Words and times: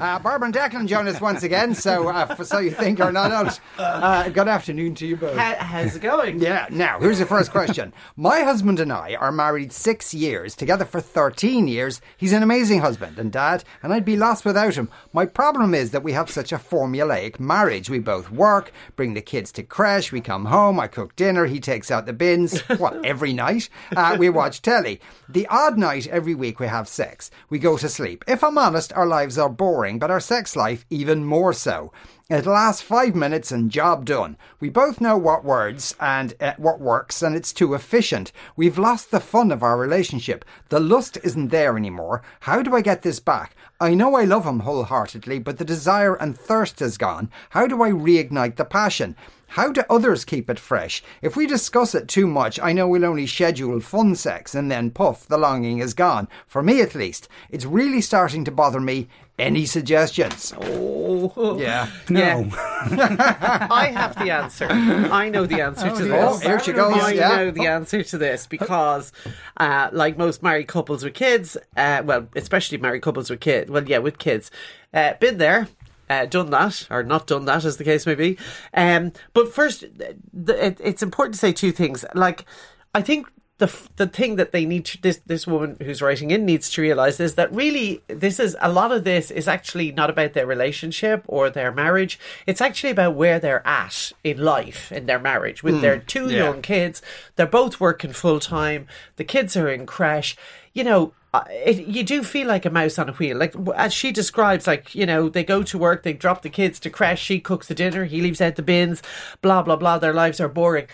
Uh, 0.00 0.18
Barbara 0.18 0.46
and 0.46 0.54
Declan 0.54 0.86
join 0.86 1.08
us 1.08 1.20
once 1.20 1.42
again, 1.42 1.74
so 1.74 2.08
uh, 2.08 2.34
so 2.44 2.58
you 2.58 2.70
think 2.70 3.00
or 3.00 3.10
not. 3.10 3.58
Uh, 3.76 4.28
good 4.28 4.46
afternoon 4.46 4.94
to 4.94 5.06
you 5.06 5.16
both. 5.16 5.36
How, 5.36 5.56
how's 5.56 5.96
it 5.96 6.02
going? 6.02 6.38
Yeah, 6.48 6.66
now, 6.70 7.00
here's 7.00 7.18
the 7.18 7.26
first 7.26 7.50
question. 7.50 7.92
My 8.16 8.40
husband 8.40 8.78
and 8.80 8.92
I 8.92 9.16
are 9.16 9.32
married 9.32 9.72
six 9.72 10.14
years, 10.14 10.54
together 10.54 10.84
for 10.84 11.00
13 11.00 11.66
years. 11.66 12.00
He's 12.16 12.32
an 12.32 12.42
amazing 12.44 12.80
husband 12.80 13.18
and 13.18 13.32
dad, 13.32 13.64
and 13.82 13.92
I'd 13.92 14.04
be 14.04 14.16
lost 14.16 14.44
without 14.44 14.76
him. 14.76 14.88
My 15.12 15.26
problem 15.26 15.74
is 15.74 15.90
that 15.90 16.04
we 16.04 16.12
have 16.12 16.30
such 16.30 16.52
a 16.52 16.58
formulaic 16.58 17.40
marriage. 17.40 17.90
We 17.90 17.98
both 17.98 18.30
work, 18.30 18.72
bring 18.94 19.14
the 19.14 19.20
kids 19.20 19.50
to 19.52 19.62
creche, 19.62 20.12
we 20.12 20.20
come 20.20 20.44
home, 20.44 20.78
I 20.78 20.86
cook 20.86 21.16
dinner, 21.16 21.46
he 21.46 21.58
takes 21.60 21.90
out 21.90 22.06
the 22.06 22.12
bins. 22.12 22.60
What, 22.78 23.04
every 23.04 23.32
night? 23.32 23.68
Uh, 23.96 24.16
we 24.18 24.28
watch 24.30 24.62
telly. 24.62 25.00
The 25.28 25.46
odd 25.48 25.76
night 25.78 26.06
every 26.06 26.34
week 26.34 26.60
we 26.60 26.68
have 26.68 26.86
sex. 26.86 27.30
We 27.50 27.58
go 27.58 27.76
to 27.76 27.88
sleep. 27.88 28.24
If 28.28 28.44
I'm 28.44 28.56
honest, 28.58 28.92
our 28.92 29.06
lives 29.06 29.36
are 29.38 29.48
boring, 29.48 29.87
but 29.96 30.10
our 30.10 30.18
sex 30.18 30.56
life 30.56 30.84
even 30.90 31.24
more 31.24 31.52
so. 31.52 31.92
It 32.28 32.44
lasts 32.44 32.82
five 32.82 33.14
minutes 33.14 33.52
and 33.52 33.70
job 33.70 34.04
done. 34.04 34.36
We 34.60 34.68
both 34.68 35.00
know 35.00 35.16
what 35.16 35.46
words 35.46 35.94
and 35.98 36.34
uh, 36.40 36.54
what 36.58 36.80
works, 36.80 37.22
and 37.22 37.34
it's 37.34 37.54
too 37.54 37.72
efficient. 37.72 38.32
We've 38.56 38.76
lost 38.76 39.10
the 39.10 39.20
fun 39.20 39.50
of 39.52 39.62
our 39.62 39.78
relationship. 39.78 40.44
The 40.68 40.80
lust 40.80 41.16
isn't 41.24 41.48
there 41.48 41.78
anymore. 41.78 42.20
How 42.40 42.60
do 42.60 42.76
I 42.76 42.82
get 42.82 43.00
this 43.00 43.18
back? 43.18 43.56
I 43.80 43.94
know 43.94 44.14
I 44.14 44.24
love 44.24 44.44
him 44.44 44.60
wholeheartedly, 44.60 45.38
but 45.38 45.56
the 45.56 45.64
desire 45.64 46.16
and 46.16 46.36
thirst 46.36 46.82
is 46.82 46.98
gone. 46.98 47.30
How 47.50 47.66
do 47.66 47.82
I 47.82 47.90
reignite 47.90 48.56
the 48.56 48.64
passion? 48.66 49.16
How 49.52 49.72
do 49.72 49.82
others 49.88 50.26
keep 50.26 50.50
it 50.50 50.58
fresh? 50.58 51.02
If 51.22 51.34
we 51.34 51.46
discuss 51.46 51.94
it 51.94 52.06
too 52.08 52.26
much, 52.26 52.60
I 52.60 52.74
know 52.74 52.86
we'll 52.86 53.06
only 53.06 53.26
schedule 53.26 53.80
fun 53.80 54.14
sex 54.14 54.54
and 54.54 54.70
then 54.70 54.90
puff, 54.90 55.26
the 55.26 55.38
longing 55.38 55.78
is 55.78 55.94
gone. 55.94 56.28
For 56.46 56.62
me 56.62 56.82
at 56.82 56.94
least. 56.94 57.28
It's 57.48 57.64
really 57.64 58.02
starting 58.02 58.44
to 58.44 58.50
bother 58.50 58.80
me. 58.80 59.08
Any 59.38 59.66
suggestions? 59.66 60.52
Oh, 60.56 61.58
Yeah. 61.58 61.88
No. 62.10 62.48
I 62.52 63.90
have 63.94 64.18
the 64.18 64.30
answer. 64.30 64.66
I 64.68 65.28
know 65.28 65.46
the 65.46 65.60
answer 65.60 65.88
to 65.90 66.04
this. 66.04 66.12
Oh, 66.12 66.38
here 66.38 66.58
she 66.60 66.72
goes, 66.72 66.94
I 67.00 67.12
yeah. 67.12 67.28
know 67.36 67.50
the 67.50 67.66
answer 67.66 68.02
to 68.02 68.18
this 68.18 68.46
because, 68.46 69.12
uh, 69.58 69.90
like 69.92 70.18
most 70.18 70.42
married 70.42 70.66
couples 70.68 71.04
with 71.04 71.14
kids, 71.14 71.56
uh, 71.76 72.02
well, 72.04 72.28
especially 72.34 72.78
married 72.78 73.02
couples 73.02 73.30
with 73.30 73.40
kids, 73.40 73.70
well, 73.70 73.84
yeah, 73.88 73.98
with 73.98 74.18
kids, 74.18 74.50
uh, 74.92 75.14
been 75.20 75.38
there. 75.38 75.68
Uh, 76.10 76.24
done 76.24 76.48
that 76.50 76.86
or 76.90 77.02
not 77.02 77.26
done 77.26 77.44
that, 77.44 77.66
as 77.66 77.76
the 77.76 77.84
case 77.84 78.06
may 78.06 78.14
be. 78.14 78.38
Um, 78.72 79.12
but 79.34 79.52
first, 79.52 79.80
th- 79.80 80.16
th- 80.46 80.76
it's 80.80 81.02
important 81.02 81.34
to 81.34 81.38
say 81.38 81.52
two 81.52 81.70
things. 81.70 82.02
Like, 82.14 82.46
I 82.94 83.02
think 83.02 83.28
the 83.58 83.88
the 83.96 84.06
thing 84.06 84.36
that 84.36 84.52
they 84.52 84.64
need 84.64 84.84
to, 84.86 85.02
this 85.02 85.20
this 85.26 85.46
woman 85.46 85.76
who's 85.82 86.00
writing 86.00 86.30
in 86.30 86.44
needs 86.44 86.70
to 86.70 86.82
realize 86.82 87.18
is 87.20 87.34
that 87.34 87.52
really 87.52 88.02
this 88.06 88.38
is 88.38 88.56
a 88.60 88.72
lot 88.72 88.92
of 88.92 89.04
this 89.04 89.30
is 89.30 89.48
actually 89.48 89.92
not 89.92 90.10
about 90.10 90.32
their 90.32 90.46
relationship 90.46 91.24
or 91.26 91.50
their 91.50 91.72
marriage. 91.72 92.18
It's 92.46 92.60
actually 92.60 92.90
about 92.90 93.14
where 93.14 93.38
they're 93.40 93.66
at 93.66 94.12
in 94.22 94.38
life 94.38 94.92
in 94.92 95.06
their 95.06 95.18
marriage 95.18 95.62
with 95.62 95.80
their 95.80 95.98
two 95.98 96.30
yeah. 96.30 96.44
young 96.44 96.62
kids. 96.62 97.02
They're 97.36 97.46
both 97.46 97.80
working 97.80 98.12
full 98.12 98.40
time. 98.40 98.86
The 99.16 99.24
kids 99.24 99.56
are 99.56 99.68
in 99.68 99.86
creche. 99.86 100.36
You 100.72 100.84
know. 100.84 101.12
uh, 101.34 101.44
It, 101.50 101.86
you 101.86 102.04
do 102.04 102.22
feel 102.22 102.46
like 102.46 102.64
a 102.64 102.70
mouse 102.70 102.98
on 102.98 103.08
a 103.08 103.12
wheel, 103.12 103.36
like 103.36 103.54
as 103.74 103.92
she 103.92 104.12
describes. 104.12 104.66
Like 104.66 104.94
you 104.94 105.04
know, 105.04 105.28
they 105.28 105.44
go 105.44 105.62
to 105.62 105.78
work, 105.78 106.02
they 106.02 106.12
drop 106.14 106.42
the 106.42 106.50
kids 106.50 106.78
to 106.80 106.90
creche. 106.90 107.18
She 107.18 107.40
cooks 107.40 107.66
the 107.66 107.74
dinner, 107.74 108.04
he 108.04 108.22
leaves 108.22 108.40
out 108.40 108.56
the 108.56 108.62
bins, 108.62 109.02
blah 109.42 109.62
blah 109.62 109.76
blah. 109.76 109.98
Their 109.98 110.14
lives 110.14 110.40
are 110.40 110.48
boring 110.48 110.86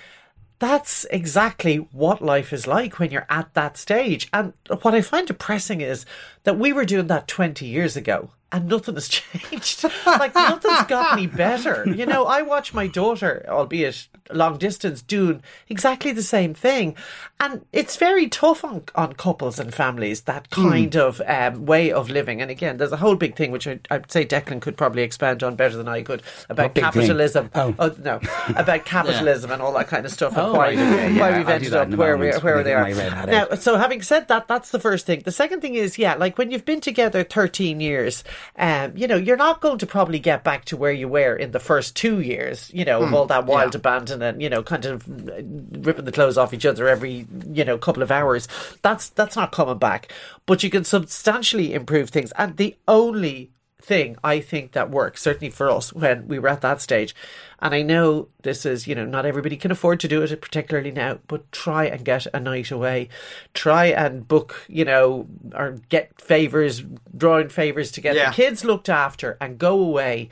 that's 0.58 1.04
exactly 1.10 1.76
what 1.76 2.22
life 2.22 2.52
is 2.52 2.66
like 2.66 2.98
when 2.98 3.10
you're 3.10 3.26
at 3.28 3.52
that 3.54 3.76
stage. 3.76 4.28
And 4.32 4.52
what 4.82 4.94
I 4.94 5.00
find 5.00 5.26
depressing 5.26 5.80
is 5.80 6.06
that 6.44 6.58
we 6.58 6.72
were 6.72 6.84
doing 6.84 7.08
that 7.08 7.26
20 7.28 7.66
years 7.66 7.96
ago 7.96 8.30
and 8.52 8.68
nothing 8.68 8.94
has 8.94 9.08
changed. 9.48 9.84
like 10.06 10.34
nothing's 10.34 10.84
got 10.84 11.14
any 11.14 11.26
better. 11.26 11.84
You 11.88 12.06
know, 12.06 12.24
I 12.26 12.42
watch 12.42 12.72
my 12.72 12.86
daughter, 12.86 13.44
albeit 13.48 14.06
long 14.30 14.56
distance, 14.56 15.02
doing 15.02 15.42
exactly 15.68 16.10
the 16.12 16.22
same 16.22 16.54
thing. 16.54 16.96
And 17.40 17.66
it's 17.72 17.96
very 17.96 18.26
tough 18.28 18.64
on, 18.64 18.84
on 18.94 19.14
couples 19.14 19.58
and 19.58 19.74
families, 19.74 20.22
that 20.22 20.48
kind 20.50 20.96
of 20.96 21.20
um, 21.26 21.66
way 21.66 21.90
of 21.92 22.08
living. 22.08 22.40
And 22.40 22.50
again, 22.50 22.76
there's 22.78 22.92
a 22.92 22.96
whole 22.98 23.16
big 23.16 23.36
thing, 23.36 23.50
which 23.50 23.66
I, 23.66 23.80
I'd 23.90 24.10
say 24.10 24.24
Declan 24.24 24.62
could 24.62 24.76
probably 24.78 25.02
expand 25.02 25.42
on 25.42 25.56
better 25.56 25.76
than 25.76 25.88
I 25.88 26.02
could, 26.02 26.22
about 26.48 26.66
What 26.66 26.74
big 26.74 26.84
thing? 26.84 26.92
capitalism. 26.92 27.50
Oh. 27.54 27.74
no, 28.02 28.20
about 28.56 28.84
capitalism 28.86 29.50
and 29.50 29.60
all 29.60 29.74
that 29.74 29.88
kind 29.88 30.06
of 30.06 30.12
stuff. 30.12 30.32
and 30.38 30.46
Oh, 30.46 30.52
why, 30.54 30.68
right, 30.68 30.78
okay, 30.78 31.18
why 31.20 31.36
we've 31.38 31.48
I'll 31.48 31.54
ended 31.54 31.74
up 31.74 31.90
where, 31.90 32.16
we, 32.16 32.30
where 32.30 32.62
they 32.62 32.72
are. 32.72 32.82
my 32.82 32.92
red 32.92 33.12
hat 33.12 33.28
Now, 33.28 33.56
so 33.56 33.76
having 33.76 34.00
said 34.00 34.28
that, 34.28 34.46
that's 34.48 34.70
the 34.70 34.78
first 34.80 35.04
thing. 35.06 35.20
The 35.24 35.32
second 35.32 35.60
thing 35.60 35.74
is, 35.74 35.98
yeah, 35.98 36.14
like 36.14 36.33
when 36.36 36.50
you've 36.50 36.64
been 36.64 36.80
together 36.80 37.24
13 37.24 37.80
years, 37.80 38.24
um, 38.56 38.96
you 38.96 39.06
know, 39.06 39.16
you're 39.16 39.36
not 39.36 39.60
going 39.60 39.78
to 39.78 39.86
probably 39.86 40.18
get 40.18 40.44
back 40.44 40.64
to 40.66 40.76
where 40.76 40.92
you 40.92 41.08
were 41.08 41.34
in 41.36 41.52
the 41.52 41.60
first 41.60 41.96
two 41.96 42.20
years, 42.20 42.70
you 42.74 42.84
know, 42.84 43.02
of 43.02 43.14
all 43.14 43.26
that 43.26 43.46
wild 43.46 43.74
abandon 43.74 44.22
and, 44.22 44.42
you 44.42 44.48
know, 44.48 44.62
kind 44.62 44.84
of 44.84 45.08
uh, 45.08 45.42
ripping 45.80 46.04
the 46.04 46.12
clothes 46.12 46.38
off 46.38 46.54
each 46.54 46.66
other 46.66 46.88
every, 46.88 47.26
you 47.50 47.64
know, 47.64 47.78
couple 47.78 48.02
of 48.02 48.10
hours. 48.10 48.48
That's, 48.82 49.08
that's 49.10 49.36
not 49.36 49.52
coming 49.52 49.78
back. 49.78 50.12
But 50.46 50.62
you 50.62 50.70
can 50.70 50.84
substantially 50.84 51.74
improve 51.74 52.10
things. 52.10 52.32
And 52.36 52.56
the 52.56 52.76
only 52.86 53.50
thing 53.84 54.16
I 54.24 54.40
think 54.40 54.72
that 54.72 54.90
works, 54.90 55.22
certainly 55.22 55.50
for 55.50 55.70
us 55.70 55.92
when 55.92 56.26
we 56.26 56.38
were 56.38 56.48
at 56.48 56.62
that 56.62 56.80
stage. 56.80 57.14
And 57.60 57.74
I 57.74 57.82
know 57.82 58.28
this 58.42 58.66
is, 58.66 58.86
you 58.86 58.94
know, 58.94 59.04
not 59.04 59.26
everybody 59.26 59.56
can 59.56 59.70
afford 59.70 60.00
to 60.00 60.08
do 60.08 60.22
it, 60.22 60.40
particularly 60.40 60.90
now, 60.90 61.18
but 61.28 61.50
try 61.52 61.84
and 61.84 62.04
get 62.04 62.26
a 62.34 62.40
night 62.40 62.70
away. 62.70 63.08
Try 63.52 63.86
and 63.86 64.26
book, 64.26 64.64
you 64.68 64.84
know, 64.84 65.26
or 65.54 65.78
get 65.88 66.20
favours, 66.20 66.82
drawing 67.16 67.48
favours 67.48 67.90
to 67.92 68.00
get 68.00 68.16
Yeah. 68.16 68.30
the 68.30 68.36
kids 68.36 68.64
looked 68.64 68.88
after 68.88 69.36
and 69.40 69.58
go 69.58 69.78
away, 69.78 70.28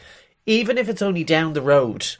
even 0.46 0.78
if 0.78 0.88
it's 0.88 1.02
only 1.02 1.24
down 1.24 1.52
the 1.52 1.62
road 1.62 2.16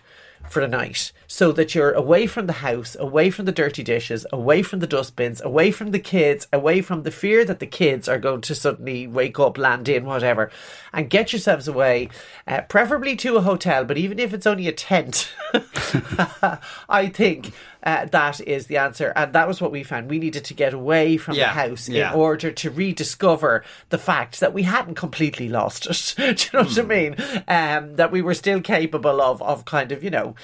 for 0.49 0.61
the 0.61 0.69
night 0.69 1.13
so 1.27 1.51
that 1.53 1.75
you're 1.75 1.93
away 1.93 2.27
from 2.27 2.47
the 2.47 2.53
house, 2.55 2.95
away 2.99 3.31
from 3.31 3.47
the 3.47 3.53
dirty 3.53 3.83
dishes, 3.83 4.27
away 4.33 4.63
from 4.63 4.81
the 4.81 4.87
dustbins, 4.87 5.41
away 5.41 5.71
from 5.71 5.91
the 5.91 5.99
kids, 5.99 6.47
away 6.53 6.83
from 6.83 7.05
the 7.05 7.11
fear 7.11 7.45
that 7.45 7.59
the 7.59 7.67
kids 7.67 8.09
are 8.09 8.19
going 8.19 8.43
to 8.43 8.55
suddenly 8.55 9.07
wake 9.07 9.41
up, 9.41 9.57
land 9.57 9.89
in, 9.89 10.05
whatever, 10.05 10.51
and 10.93 11.09
get 11.09 11.33
yourselves 11.33 11.67
away, 11.67 12.09
uh, 12.47 12.61
preferably 12.63 13.17
to 13.17 13.37
a 13.37 13.43
hotel, 13.43 13.85
but 13.85 13.97
even 13.97 14.19
if 14.19 14.35
it's 14.35 14.47
only 14.47 14.69
a 14.69 14.73
tent, 14.73 15.33
I 16.89 17.09
think 17.09 17.53
uh, 17.83 18.05
that 18.07 18.41
is 18.41 18.67
the 18.67 18.77
answer. 18.77 19.13
And 19.17 19.33
that 19.33 19.49
was 19.49 19.61
what 19.61 19.73
we 19.73 19.83
found. 19.83 20.09
We 20.11 20.19
needed 20.19 20.45
to 20.47 20.55
get 20.55 20.73
away 20.75 21.17
from 21.17 21.35
Yeah, 21.35 21.45
the 21.47 21.69
house 21.69 21.89
yeah. 21.89 22.13
in 22.13 22.19
order 22.19 22.51
to 22.53 22.71
rediscover 22.71 23.65
the 23.89 23.99
fact 23.99 24.41
that 24.41 24.53
we 24.55 24.63
hadn't 24.63 24.95
completely 24.95 25.49
lost 25.49 25.87
it. 25.87 26.15
Do 26.17 26.23
you 26.25 26.63
know 26.63 26.69
what 26.69 26.79
I 26.79 26.83
mean? 26.83 27.17
Um, 27.49 27.97
that 27.97 28.13
we 28.13 28.23
were 28.23 28.35
still 28.35 28.61
capable 28.61 29.21
of, 29.21 29.43
of 29.43 29.65
kind 29.65 29.91
of, 29.93 30.05
you 30.05 30.11
know, 30.11 30.35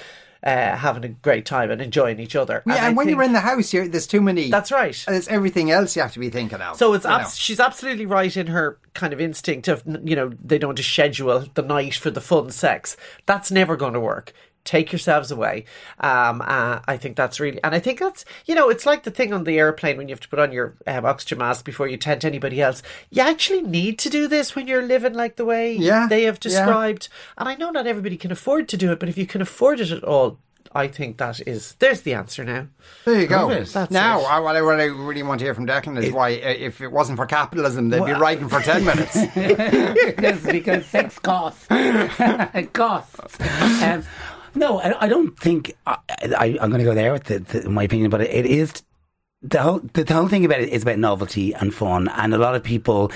uh, 0.41 0.75
having 0.77 1.03
a 1.03 1.09
great 1.09 1.45
time 1.45 1.69
and 1.69 1.81
enjoying 1.81 2.17
each 2.19 2.33
other. 2.35 2.63
Yeah, 2.65 2.75
and, 2.75 2.85
I 2.85 2.89
when 2.91 3.07
think- 3.07 3.15
you're 3.15 3.23
in 3.25 3.33
the 3.33 3.41
house, 3.41 3.73
you're, 3.73 3.87
there's 3.89 4.07
too 4.07 4.21
many. 4.21 4.49
That's 4.49 4.71
right. 4.71 5.01
There's 5.05 5.27
everything 5.27 5.69
else 5.69 5.95
you 5.97 6.01
have 6.01 6.13
to 6.13 6.19
be 6.19 6.29
thinking 6.29 6.61
of. 6.61 6.77
So 6.77 6.93
it's 6.93 7.03
you 7.03 7.11
abs- 7.11 7.37
she's 7.37 7.59
absolutely 7.59 8.05
right 8.05 8.35
in 8.37 8.47
her 8.47 8.79
kind 8.93 9.11
of 9.11 9.19
instinct 9.19 9.67
of 9.67 9.83
you 10.03 10.15
know 10.15 10.31
they 10.43 10.57
don't 10.57 10.69
want 10.69 10.77
to 10.77 10.83
schedule 10.83 11.45
the 11.55 11.61
night 11.61 11.95
for 11.95 12.09
the 12.09 12.21
fun 12.21 12.51
sex. 12.51 12.95
That's 13.25 13.51
never 13.51 13.75
going 13.75 13.93
to 13.93 13.99
work. 13.99 14.31
Take 14.65 14.91
yourselves 14.91 15.31
away. 15.31 15.65
Um, 15.99 16.41
uh, 16.41 16.79
I 16.87 16.97
think 16.97 17.15
that's 17.15 17.39
really, 17.39 17.59
and 17.63 17.73
I 17.73 17.79
think 17.79 17.99
that's 17.99 18.25
you 18.45 18.55
know 18.55 18.69
it's 18.69 18.85
like 18.85 19.03
the 19.03 19.11
thing 19.11 19.33
on 19.33 19.43
the 19.43 19.57
airplane 19.57 19.97
when 19.97 20.07
you 20.07 20.13
have 20.13 20.19
to 20.19 20.29
put 20.29 20.39
on 20.39 20.51
your 20.51 20.75
um, 20.85 21.05
oxygen 21.05 21.39
mask 21.39 21.65
before 21.65 21.87
you 21.87 21.97
tend 21.97 22.21
to 22.21 22.27
anybody 22.27 22.61
else. 22.61 22.83
You 23.09 23.23
actually 23.23 23.61
need 23.61 23.97
to 23.99 24.09
do 24.09 24.27
this 24.27 24.55
when 24.55 24.67
you're 24.67 24.83
living 24.83 25.13
like 25.13 25.37
the 25.37 25.45
way 25.45 25.73
Yeah, 25.73 26.07
they 26.07 26.23
have 26.23 26.35
yeah. 26.35 26.39
described. 26.39 27.09
And 27.37 27.49
I 27.49 27.55
know 27.55 27.71
not 27.71 27.87
everybody 27.87 28.17
can 28.17 28.31
afford 28.31 28.67
to 28.69 28.77
do 28.77 28.91
it, 28.91 28.99
but 28.99 29.09
if 29.09 29.17
you 29.17 29.25
can 29.25 29.41
afford 29.41 29.79
it 29.79 29.91
at 29.91 30.03
all. 30.03 30.37
I 30.71 30.87
think 30.87 31.17
that 31.17 31.39
is. 31.47 31.73
There's 31.79 32.01
the 32.01 32.13
answer 32.13 32.43
now. 32.43 32.67
There 33.03 33.19
you 33.19 33.25
go. 33.25 33.49
That's 33.49 33.89
now. 33.89 34.21
I, 34.21 34.39
what, 34.39 34.55
I, 34.55 34.61
what 34.61 34.79
I 34.79 34.83
really 34.83 35.23
want 35.23 35.39
to 35.39 35.45
hear 35.45 35.55
from 35.55 35.65
Declan 35.65 35.97
is 36.03 36.11
why, 36.11 36.33
uh, 36.33 36.49
if 36.49 36.79
it 36.79 36.89
wasn't 36.89 37.17
for 37.17 37.25
capitalism, 37.25 37.89
they'd 37.89 38.05
be 38.05 38.11
writing 38.11 38.47
for 38.47 38.59
10 38.59 38.85
minutes. 38.85 39.17
because, 39.35 40.43
because 40.43 40.85
sex 40.85 41.17
costs. 41.17 41.65
it 41.71 42.71
costs. 42.73 43.39
Um, 43.81 44.03
no, 44.55 44.79
I, 44.79 45.05
I 45.05 45.07
don't 45.07 45.37
think 45.39 45.75
I, 45.85 45.97
I'm 46.61 46.69
going 46.69 46.79
to 46.79 46.83
go 46.83 46.93
there 46.93 47.13
with 47.13 47.25
the, 47.25 47.39
the, 47.39 47.69
my 47.69 47.83
opinion, 47.83 48.09
but 48.09 48.21
it 48.21 48.45
is 48.45 48.83
the 49.41 49.61
whole 49.61 49.79
the, 49.93 50.03
the 50.03 50.13
whole 50.13 50.27
thing 50.27 50.45
about 50.45 50.61
it 50.61 50.69
is 50.69 50.83
about 50.83 50.99
novelty 50.99 51.53
and 51.53 51.73
fun, 51.73 52.07
and 52.09 52.33
a 52.33 52.37
lot 52.37 52.55
of 52.55 52.63
people 52.63 53.11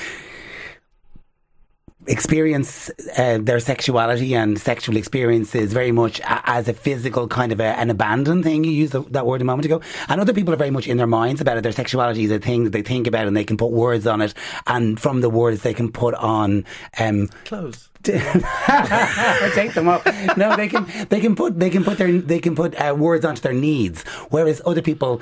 experience 2.08 2.90
uh, 3.18 3.38
their 3.42 3.60
sexuality 3.60 4.36
and 4.36 4.60
sexual 4.60 4.98
experiences 4.98 5.74
very 5.74 5.92
much 5.92 6.20
a- 6.22 6.42
as 6.50 6.68
a 6.68 6.74
physical 6.74 7.28
kind 7.28 7.52
of 7.52 7.60
a, 7.60 7.80
an 7.80 7.90
abandoned 7.90 8.44
thing. 8.44 8.64
You 8.64 8.72
used 8.72 8.94
the, 8.94 9.02
that 9.12 9.26
word 9.26 9.42
a 9.42 9.46
moment 9.46 9.66
ago. 9.66 9.82
And 10.10 10.20
other 10.20 10.34
people 10.34 10.54
are 10.54 10.58
very 10.58 10.72
much 10.72 10.88
in 10.88 10.98
their 10.98 11.08
minds 11.08 11.42
about 11.42 11.58
it. 11.58 11.62
Their 11.62 11.72
sexuality 11.72 12.24
is 12.26 12.32
a 12.32 12.40
thing 12.40 12.64
that 12.66 12.72
they 12.72 12.82
think 12.82 13.08
about 13.08 13.28
and 13.28 13.36
they 13.36 13.44
can 13.44 13.58
put 13.58 13.72
words 13.72 14.06
on 14.08 14.22
it. 14.22 14.34
And 14.68 15.00
from 15.00 15.22
the 15.22 15.30
words 15.30 15.62
they 15.62 15.74
can 15.74 15.92
put 15.92 16.14
on, 16.16 16.66
um, 17.00 17.30
Clothes. 17.46 17.90
take 18.04 19.74
them 19.74 19.88
up. 19.88 20.06
No, 20.36 20.58
they 20.58 20.68
can 20.68 20.86
they 21.08 21.22
can 21.22 21.38
put 21.38 21.58
they 21.58 21.70
can 21.70 21.86
put 21.86 21.98
their 21.98 22.12
they 22.12 22.40
can 22.40 22.54
put 22.54 22.76
uh, 22.76 22.94
words 22.94 23.24
onto 23.24 23.42
their 23.42 23.54
needs. 23.54 24.04
Whereas 24.30 24.62
other 24.66 24.82
people 24.82 25.22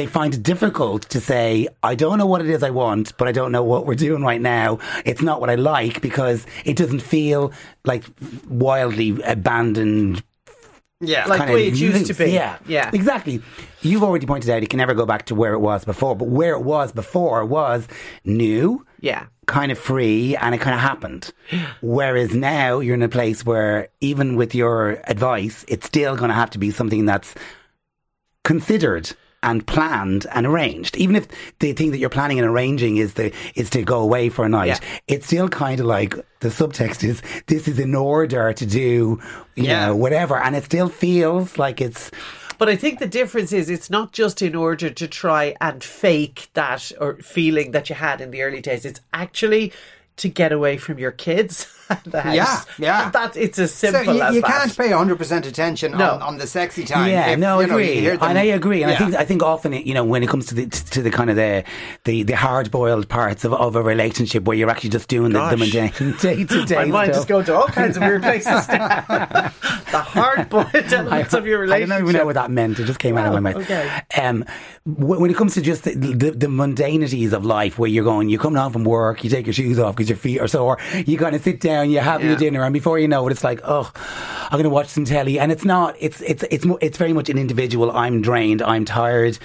they 0.00 0.06
find 0.06 0.32
it 0.32 0.42
difficult 0.42 1.02
to 1.10 1.20
say, 1.20 1.68
I 1.82 1.94
don't 1.94 2.16
know 2.16 2.24
what 2.24 2.40
it 2.40 2.48
is 2.48 2.62
I 2.62 2.70
want, 2.70 3.14
but 3.18 3.28
I 3.28 3.32
don't 3.32 3.52
know 3.52 3.62
what 3.62 3.84
we're 3.84 3.94
doing 3.94 4.22
right 4.22 4.40
now. 4.40 4.78
It's 5.04 5.20
not 5.20 5.42
what 5.42 5.50
I 5.50 5.56
like 5.56 6.00
because 6.00 6.46
it 6.64 6.76
doesn't 6.76 7.00
feel 7.02 7.52
like 7.84 8.04
wildly 8.48 9.20
abandoned 9.22 10.22
Yeah. 11.02 11.26
Like 11.26 11.38
kind 11.38 11.50
the 11.50 11.54
way 11.54 11.68
it 11.68 11.74
used 11.76 12.06
to 12.06 12.14
be. 12.14 12.30
Yeah, 12.30 12.56
Yeah. 12.66 12.90
exactly. 12.94 13.42
You've 13.82 14.02
already 14.02 14.24
pointed 14.26 14.48
out 14.48 14.62
it 14.62 14.70
can 14.70 14.78
never 14.78 14.94
go 14.94 15.04
back 15.04 15.26
to 15.26 15.34
where 15.34 15.52
it 15.52 15.58
was 15.60 15.84
before, 15.84 16.16
but 16.16 16.28
where 16.28 16.54
it 16.54 16.62
was 16.62 16.92
before 16.92 17.44
was 17.44 17.86
new, 18.24 18.86
Yeah. 19.00 19.24
kind 19.46 19.70
of 19.70 19.78
free, 19.78 20.34
and 20.36 20.54
it 20.54 20.62
kind 20.62 20.74
of 20.74 20.80
happened. 20.80 21.30
Whereas 21.82 22.34
now 22.34 22.80
you're 22.80 22.94
in 22.94 23.02
a 23.02 23.08
place 23.08 23.44
where 23.44 23.88
even 24.00 24.36
with 24.36 24.54
your 24.54 25.00
advice, 25.04 25.64
it's 25.68 25.86
still 25.86 26.16
going 26.16 26.30
to 26.30 26.34
have 26.42 26.50
to 26.50 26.58
be 26.58 26.70
something 26.70 27.04
that's 27.04 27.34
considered 28.44 29.10
and 29.42 29.66
planned 29.66 30.26
and 30.34 30.46
arranged. 30.46 30.96
Even 30.96 31.16
if 31.16 31.26
the 31.60 31.72
thing 31.72 31.90
that 31.92 31.98
you're 31.98 32.10
planning 32.10 32.38
and 32.38 32.46
arranging 32.48 32.98
is 32.98 33.14
the 33.14 33.32
is 33.54 33.70
to 33.70 33.82
go 33.82 34.00
away 34.00 34.28
for 34.28 34.44
a 34.44 34.48
night, 34.48 34.66
Yeah. 34.68 34.78
it's 35.08 35.26
still 35.26 35.48
kind 35.48 35.80
of 35.80 35.86
like 35.86 36.14
the 36.40 36.48
subtext 36.48 37.02
is 37.02 37.22
this 37.46 37.66
is 37.66 37.78
in 37.78 37.94
order 37.94 38.52
to 38.52 38.66
do 38.66 39.18
you 39.56 39.64
Yeah. 39.64 39.86
know 39.86 39.96
whatever, 39.96 40.36
and 40.36 40.54
it 40.56 40.64
still 40.64 40.88
feels 40.88 41.58
like 41.58 41.80
it's 41.80 42.10
But 42.58 42.68
I 42.68 42.76
think 42.76 42.98
the 42.98 43.06
difference 43.06 43.52
is 43.54 43.70
it's 43.70 43.88
not 43.88 44.12
just 44.12 44.42
in 44.42 44.54
order 44.54 44.90
to 44.90 45.08
try 45.08 45.54
and 45.62 45.82
fake 45.82 46.48
that 46.52 46.92
or 47.00 47.14
feeling 47.16 47.70
that 47.70 47.88
you 47.88 47.94
had 47.96 48.20
in 48.20 48.30
the 48.32 48.42
early 48.42 48.60
days. 48.60 48.84
It's 48.84 49.00
actually 49.14 49.72
to 50.16 50.28
get 50.28 50.52
away 50.52 50.76
from 50.76 50.98
your 50.98 51.12
kids 51.12 51.66
the 52.04 52.20
house. 52.20 52.34
Yeah, 52.34 52.62
yeah. 52.78 53.10
That 53.10 53.36
it's 53.36 53.58
as 53.58 53.74
So 53.74 53.90
simple 53.90 54.14
you, 54.14 54.22
as 54.22 54.34
you 54.34 54.40
that. 54.42 54.50
can't 54.50 54.76
pay 54.76 54.90
100% 54.90 55.46
attention 55.46 55.92
No. 55.92 56.12
on, 56.12 56.22
on 56.22 56.38
the 56.38 56.46
sexy 56.46 56.84
time. 56.84 57.10
Yeah, 57.10 57.30
if, 57.32 57.38
no, 57.38 57.58
I 57.58 57.62
you 57.62 57.66
know, 57.68 57.76
you 57.78 57.92
agree, 58.12 58.18
and 58.20 58.38
I 58.38 58.42
agree, 58.42 58.82
and 58.82 58.92
I 58.92 58.96
think 58.96 59.14
I 59.14 59.24
think 59.24 59.42
often 59.42 59.72
you 59.72 59.94
know 59.94 60.04
when 60.04 60.22
it 60.22 60.28
comes 60.28 60.46
to 60.46 60.54
the 60.54 60.66
to 60.66 61.02
the 61.02 61.10
kind 61.10 61.30
of 61.30 61.36
the 61.36 61.64
the, 62.04 62.22
the 62.22 62.36
hard 62.36 62.70
boiled 62.70 63.08
parts 63.08 63.44
of, 63.44 63.52
of 63.52 63.76
a 63.76 63.82
relationship 63.82 64.44
where 64.44 64.56
you're 64.56 64.70
actually 64.70 64.90
just 64.90 65.08
doing 65.08 65.32
the, 65.32 65.48
the 65.48 65.56
mundane 65.56 65.92
day 66.20 66.44
to 66.44 66.64
day. 66.64 66.76
My 66.76 66.84
mind 66.86 67.12
just 67.14 67.28
goes 67.28 67.46
to 67.46 67.54
all 67.56 67.66
kinds 67.66 67.96
of 67.96 68.02
weird 68.02 68.22
places. 68.22 68.66
the 68.66 69.98
hard-boiled 69.98 70.92
elements 70.92 71.34
of 71.34 71.46
your 71.46 71.60
relationship. 71.60 71.92
I 71.92 71.98
don't 71.98 72.08
even 72.08 72.18
know 72.20 72.26
what 72.26 72.34
that 72.34 72.50
meant. 72.50 72.78
It 72.78 72.84
just 72.84 72.98
came 72.98 73.16
out 73.16 73.26
of 73.26 73.32
my 73.32 73.52
mouth. 73.52 73.62
okay. 73.62 74.02
Um, 74.16 74.44
when 74.84 75.30
it 75.30 75.36
comes 75.36 75.54
to 75.54 75.60
just 75.62 75.84
the, 75.84 75.94
the, 75.94 76.30
the 76.32 76.48
mundanities 76.48 77.32
of 77.32 77.44
life, 77.44 77.78
where 77.78 77.88
you're 77.88 78.04
going, 78.04 78.28
you're 78.28 78.40
coming 78.40 78.60
home 78.60 78.72
from 78.72 78.84
work, 78.84 79.22
you 79.24 79.30
take 79.30 79.46
your 79.46 79.52
shoes 79.52 79.78
off 79.78 79.96
because 79.96 80.08
your 80.08 80.18
feet 80.18 80.40
are 80.40 80.48
sore, 80.48 80.78
you 81.06 81.18
kind 81.18 81.34
of 81.36 81.42
sit 81.42 81.60
down, 81.60 81.79
you 81.82 82.00
have 82.00 82.22
your 82.22 82.32
Yeah. 82.32 82.38
dinner, 82.38 82.62
and 82.64 82.72
before 82.74 82.98
you 82.98 83.08
know 83.08 83.26
it, 83.28 83.30
it's 83.30 83.44
like, 83.44 83.60
oh, 83.64 83.90
I'm 84.50 84.58
going 84.58 84.64
to 84.64 84.70
watch 84.70 84.88
some 84.88 85.04
telly, 85.04 85.38
and 85.38 85.50
it's 85.52 85.64
not. 85.64 85.94
It's 86.00 86.20
it's 86.22 86.42
it's 86.50 86.66
it's 86.80 86.98
very 86.98 87.12
much 87.12 87.28
an 87.30 87.38
individual. 87.38 87.90
I'm 87.92 88.20
drained. 88.20 88.60
I'm 88.62 88.84
tired. 88.84 89.38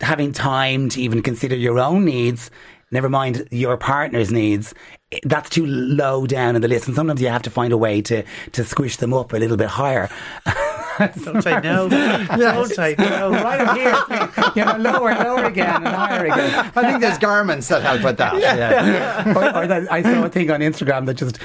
Having 0.00 0.32
time 0.32 0.88
to 0.90 1.00
even 1.00 1.22
consider 1.22 1.54
your 1.56 1.78
own 1.78 2.04
needs. 2.04 2.50
Never 2.90 3.08
mind 3.08 3.46
your 3.50 3.76
partner's 3.76 4.30
needs. 4.32 4.74
Eh, 5.12 5.18
that's 5.24 5.50
too 5.50 5.66
low 5.66 6.26
down 6.26 6.56
in 6.56 6.62
the 6.62 6.68
list, 6.68 6.86
and 6.86 6.96
sometimes 6.96 7.20
you 7.20 7.28
have 7.28 7.42
to 7.42 7.50
find 7.50 7.72
a 7.72 7.76
way 7.78 8.00
to 8.02 8.22
to 8.52 8.64
squish 8.64 8.96
them 8.96 9.12
up 9.14 9.32
a 9.32 9.36
little 9.36 9.56
bit 9.56 9.68
higher. 9.68 10.08
Don't 11.24 11.46
I 11.46 11.60
know? 11.60 11.88
Don't 11.88 12.78
I 12.78 12.94
know? 12.98 13.30
right 13.30 13.60
up 13.60 13.76
here. 13.76 14.52
You 14.54 14.64
know, 14.64 14.76
lower, 14.76 15.14
lower 15.14 15.44
again, 15.46 15.84
and 15.84 15.88
higher 15.88 16.26
again. 16.26 16.72
I 16.76 16.82
think 16.82 17.00
there's 17.00 17.18
garments 17.18 17.68
that 17.68 17.82
help 17.82 18.02
with 18.02 18.18
that. 18.18 18.38
Yeah. 18.38 19.28
or, 19.36 19.62
or 19.62 19.66
that, 19.66 19.90
I 19.90 20.02
saw 20.02 20.24
a 20.24 20.28
thing 20.28 20.50
on 20.50 20.60
Instagram 20.60 21.06
that 21.06 21.14
just 21.14 21.38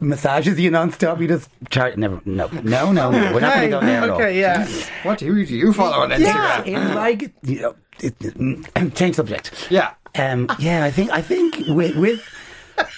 massages 0.00 0.58
you 0.58 0.70
non-stop. 0.70 1.20
You 1.20 1.28
just 1.28 1.50
chart. 1.70 1.98
Never. 1.98 2.20
No, 2.24 2.46
no, 2.48 2.92
no, 2.92 3.10
no. 3.10 3.32
We're 3.32 3.40
not 3.40 3.54
going 3.56 3.70
to 3.70 3.80
go 3.80 3.80
there 3.80 4.02
at 4.02 4.10
all. 4.10 4.16
okay, 4.16 4.40
yeah. 4.40 4.66
What 5.02 5.18
do 5.18 5.26
you, 5.26 5.46
do 5.46 5.54
you 5.54 5.72
follow 5.72 5.98
on 5.98 6.10
Instagram? 6.10 6.20
Yeah, 6.20 6.62
Instagram? 6.62 6.86
it's 6.86 6.94
like 6.94 7.34
you 7.42 7.60
know, 7.60 7.74
it, 8.00 8.14
it, 8.20 8.94
change 8.94 9.16
subject. 9.16 9.66
Yeah. 9.70 9.94
Um, 10.16 10.48
yeah, 10.58 10.84
I 10.84 10.90
think 10.90 11.10
I 11.10 11.20
think 11.20 11.56
with 11.68 11.96
with 11.96 12.22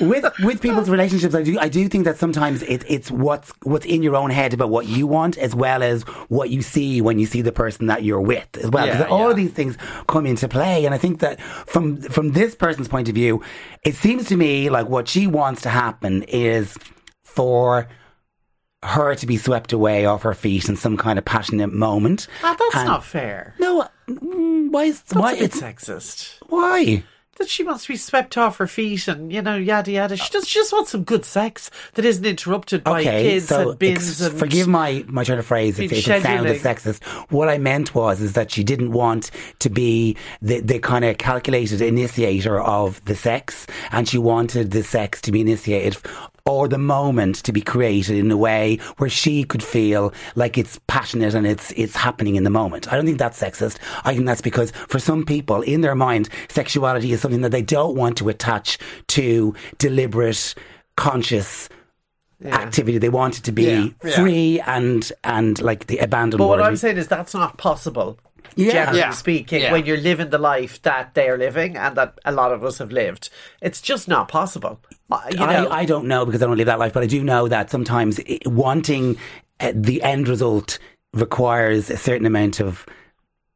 with 0.00 0.24
with 0.44 0.60
people's 0.60 0.88
relationships, 0.90 1.34
I 1.34 1.42
do 1.42 1.58
I 1.58 1.68
do 1.68 1.88
think 1.88 2.04
that 2.04 2.18
sometimes 2.18 2.62
it, 2.62 2.84
it's 2.88 3.10
what's 3.10 3.52
what's 3.62 3.86
in 3.86 4.02
your 4.02 4.16
own 4.16 4.30
head 4.30 4.54
about 4.54 4.70
what 4.70 4.86
you 4.86 5.06
want, 5.06 5.36
as 5.38 5.54
well 5.54 5.82
as 5.82 6.02
what 6.28 6.50
you 6.50 6.62
see 6.62 7.00
when 7.00 7.18
you 7.18 7.26
see 7.26 7.42
the 7.42 7.52
person 7.52 7.86
that 7.86 8.02
you're 8.02 8.20
with, 8.20 8.48
as 8.58 8.70
well. 8.70 8.86
Because 8.86 9.00
Yeah, 9.00 9.06
all 9.08 9.24
yeah. 9.24 9.30
of 9.30 9.36
these 9.36 9.52
things 9.52 9.76
come 10.06 10.26
into 10.26 10.48
play, 10.48 10.84
and 10.84 10.94
I 10.94 10.98
think 10.98 11.20
that 11.20 11.40
from 11.40 12.00
from 12.02 12.32
this 12.32 12.54
person's 12.54 12.88
point 12.88 13.08
of 13.08 13.14
view, 13.14 13.42
it 13.84 13.94
seems 13.94 14.26
to 14.28 14.36
me 14.36 14.70
like 14.70 14.88
what 14.88 15.08
she 15.08 15.26
wants 15.26 15.62
to 15.62 15.70
happen 15.70 16.22
is 16.24 16.76
for 17.24 17.88
her 18.82 19.14
to 19.16 19.26
be 19.26 19.36
swept 19.36 19.72
away 19.72 20.04
off 20.06 20.22
her 20.22 20.34
feet 20.34 20.68
in 20.68 20.76
some 20.76 20.96
kind 20.96 21.18
of 21.18 21.24
passionate 21.24 21.72
moment. 21.72 22.28
Ah, 22.42 22.54
that's 22.58 22.76
And- 22.76 22.86
not 22.86 23.04
fair. 23.04 23.54
No, 23.58 23.88
mm, 24.08 24.70
why 24.70 24.84
is 24.84 25.00
That's 25.02 25.14
why 25.20 25.34
it's 25.34 25.60
sexist. 25.60 26.34
why? 26.48 27.02
That 27.38 27.48
she 27.48 27.64
wants 27.64 27.82
to 27.84 27.88
be 27.92 27.96
swept 27.96 28.38
off 28.38 28.56
her 28.56 28.66
feet 28.66 29.08
and, 29.08 29.30
you 29.30 29.42
know, 29.42 29.56
yada 29.56 29.90
yada. 29.90 30.16
She 30.16 30.30
just, 30.32 30.48
she 30.48 30.58
just 30.58 30.72
wants 30.72 30.90
some 30.90 31.04
good 31.04 31.24
sex 31.24 31.70
that 31.94 32.04
isn't 32.04 32.24
interrupted 32.24 32.82
by 32.82 33.00
Okay, 33.02 33.22
kids 33.24 33.48
so 33.48 33.70
and 33.70 33.78
bins 33.78 34.08
ex- 34.08 34.20
and. 34.22 34.38
forgive 34.38 34.66
my 34.68 35.04
my 35.06 35.22
turn 35.22 35.38
of 35.38 35.44
phrase 35.44 35.78
if, 35.78 35.92
if 35.92 35.98
it 36.08 36.22
sounded 36.22 36.60
sexist. 36.62 37.02
What 37.30 37.48
I 37.48 37.58
meant 37.58 37.94
was 37.94 38.22
is 38.22 38.32
that 38.32 38.50
she 38.50 38.64
didn't 38.64 38.92
want 38.92 39.30
to 39.58 39.68
be 39.68 40.16
the 40.40 40.60
the 40.60 40.78
kind 40.78 41.04
of 41.04 41.18
calculated 41.18 41.82
initiator 41.82 42.60
of 42.60 43.04
the 43.04 43.14
sex, 43.14 43.66
and 43.92 44.08
she 44.08 44.16
wanted 44.18 44.70
the 44.70 44.82
sex 44.82 45.20
to 45.22 45.32
be 45.32 45.42
initiated. 45.42 45.96
Or 46.46 46.68
the 46.68 46.78
moment 46.78 47.36
to 47.44 47.52
be 47.52 47.60
created 47.60 48.16
in 48.16 48.30
a 48.30 48.36
way 48.36 48.78
where 48.98 49.10
she 49.10 49.42
could 49.44 49.62
feel 49.62 50.12
like 50.36 50.56
it's 50.56 50.78
passionate 50.86 51.34
and 51.34 51.46
it's 51.46 51.72
it's 51.72 51.96
happening 51.96 52.36
in 52.36 52.44
the 52.44 52.50
moment. 52.50 52.90
I 52.90 52.94
don't 52.96 53.04
think 53.04 53.18
that's 53.18 53.40
sexist. 53.40 53.78
I 54.04 54.14
think 54.14 54.26
that's 54.26 54.40
because 54.40 54.70
for 54.88 55.00
some 55.00 55.24
people 55.24 55.60
in 55.62 55.80
their 55.80 55.96
mind, 55.96 56.28
sexuality 56.48 57.12
is 57.12 57.20
something 57.20 57.40
that 57.40 57.50
they 57.50 57.62
don't 57.62 57.96
want 57.96 58.16
to 58.18 58.28
attach 58.28 58.78
to 59.08 59.54
deliberate, 59.78 60.54
conscious 60.96 61.68
activity. 62.44 62.98
They 62.98 63.08
want 63.08 63.38
it 63.38 63.44
to 63.44 63.52
be 63.52 63.64
Yeah, 63.64 63.86
yeah. 64.04 64.16
free 64.16 64.60
and 64.66 65.10
and 65.24 65.60
like 65.62 65.86
the 65.86 65.98
abandoned 65.98 66.38
But 66.38 66.48
what. 66.48 66.62
I'm 66.62 66.76
saying 66.76 66.96
is 66.98 67.08
that's 67.08 67.34
not 67.34 67.58
possible. 67.58 68.18
Yeah. 68.54 68.72
Generally 68.72 68.98
Yeah. 68.98 69.10
speaking, 69.10 69.62
Yeah. 69.62 69.72
when 69.72 69.86
you're 69.86 69.96
living 69.96 70.30
the 70.30 70.38
life 70.38 70.80
that 70.82 71.14
they're 71.14 71.36
living 71.38 71.76
and 71.76 71.96
that 71.96 72.18
a 72.24 72.32
lot 72.32 72.52
of 72.52 72.64
us 72.64 72.78
have 72.78 72.92
lived, 72.92 73.30
it's 73.60 73.80
just 73.80 74.08
not 74.08 74.28
possible. 74.28 74.80
You 75.30 75.38
know, 75.38 75.44
I, 75.46 75.80
I 75.80 75.84
don't 75.84 76.06
know 76.06 76.24
because 76.24 76.42
I 76.42 76.46
don't 76.46 76.56
live 76.56 76.66
that 76.66 76.78
life, 76.78 76.92
but 76.92 77.02
I 77.02 77.06
do 77.06 77.22
know 77.22 77.48
that 77.48 77.70
sometimes 77.70 78.20
i 78.28 78.38
wanting 78.46 79.16
uh, 79.60 79.72
the 79.74 80.02
end 80.02 80.28
result 80.28 80.78
requires 81.14 81.90
a 81.90 81.96
certain 81.96 82.26
amount 82.26 82.60
of 82.60 82.84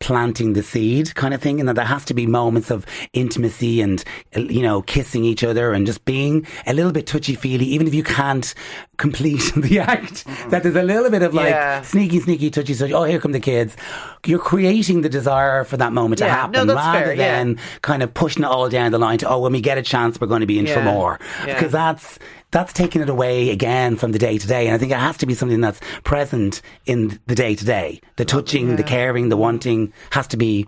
planting 0.00 0.54
the 0.54 0.62
seed 0.62 1.14
kind 1.14 1.34
of 1.34 1.42
thing 1.42 1.60
and 1.60 1.68
that 1.68 1.76
there 1.76 1.84
has 1.84 2.06
to 2.06 2.14
be 2.14 2.26
moments 2.26 2.70
of 2.70 2.86
intimacy 3.12 3.82
and 3.82 4.02
you 4.34 4.62
know 4.62 4.80
kissing 4.82 5.24
each 5.24 5.44
other 5.44 5.72
and 5.72 5.86
just 5.86 6.04
being 6.06 6.46
a 6.66 6.72
little 6.72 6.90
bit 6.90 7.06
touchy 7.06 7.34
feely 7.34 7.66
even 7.66 7.86
if 7.86 7.94
you 7.94 8.02
can't 8.02 8.54
complete 8.96 9.52
the 9.56 9.78
act 9.78 10.26
mm-hmm. 10.26 10.50
that 10.50 10.62
there's 10.62 10.74
a 10.74 10.82
little 10.82 11.10
bit 11.10 11.22
of 11.22 11.34
like 11.34 11.50
Yeah. 11.50 11.82
sneaky 11.82 12.18
sneaky 12.20 12.50
touchy 12.50 12.74
touchy 12.74 12.94
oh 12.94 13.04
here 13.04 13.20
come 13.20 13.32
the 13.32 13.40
kids 13.40 13.76
you're 14.24 14.38
creating 14.38 15.02
the 15.02 15.10
desire 15.10 15.64
for 15.64 15.76
that 15.76 15.92
moment 15.92 16.18
to 16.18 16.28
happen 16.28 16.66
no, 16.66 16.74
rather 16.74 16.98
fair, 17.04 17.12
yeah. 17.14 17.38
than 17.38 17.58
kind 17.82 18.02
of 18.02 18.12
pushing 18.14 18.42
it 18.42 18.46
all 18.46 18.70
down 18.70 18.92
the 18.92 18.98
line 18.98 19.18
to 19.18 19.28
oh 19.28 19.38
when 19.38 19.52
we 19.52 19.60
get 19.60 19.76
a 19.76 19.82
chance 19.82 20.18
we're 20.18 20.26
going 20.26 20.40
to 20.40 20.46
be 20.46 20.58
in 20.58 20.66
for 20.66 20.82
more 20.82 21.20
yeah. 21.46 21.54
because 21.54 21.72
that's 21.72 22.18
that's 22.50 22.72
taking 22.72 23.02
it 23.02 23.08
away 23.08 23.50
again 23.50 23.96
from 23.96 24.12
the 24.12 24.18
day 24.18 24.38
to 24.38 24.46
day. 24.46 24.66
And 24.66 24.74
I 24.74 24.78
think 24.78 24.92
it 24.92 24.98
has 24.98 25.16
to 25.18 25.26
be 25.26 25.34
something 25.34 25.60
that's 25.60 25.80
present 26.04 26.62
in 26.86 27.20
the 27.26 27.34
day 27.34 27.54
to 27.54 27.64
day. 27.64 28.00
The 28.16 28.24
touching 28.24 28.76
the 28.76 28.82
caring 28.82 29.28
the 29.28 29.36
wanting 29.36 29.92
has 30.10 30.26
to 30.28 30.36
be 30.36 30.66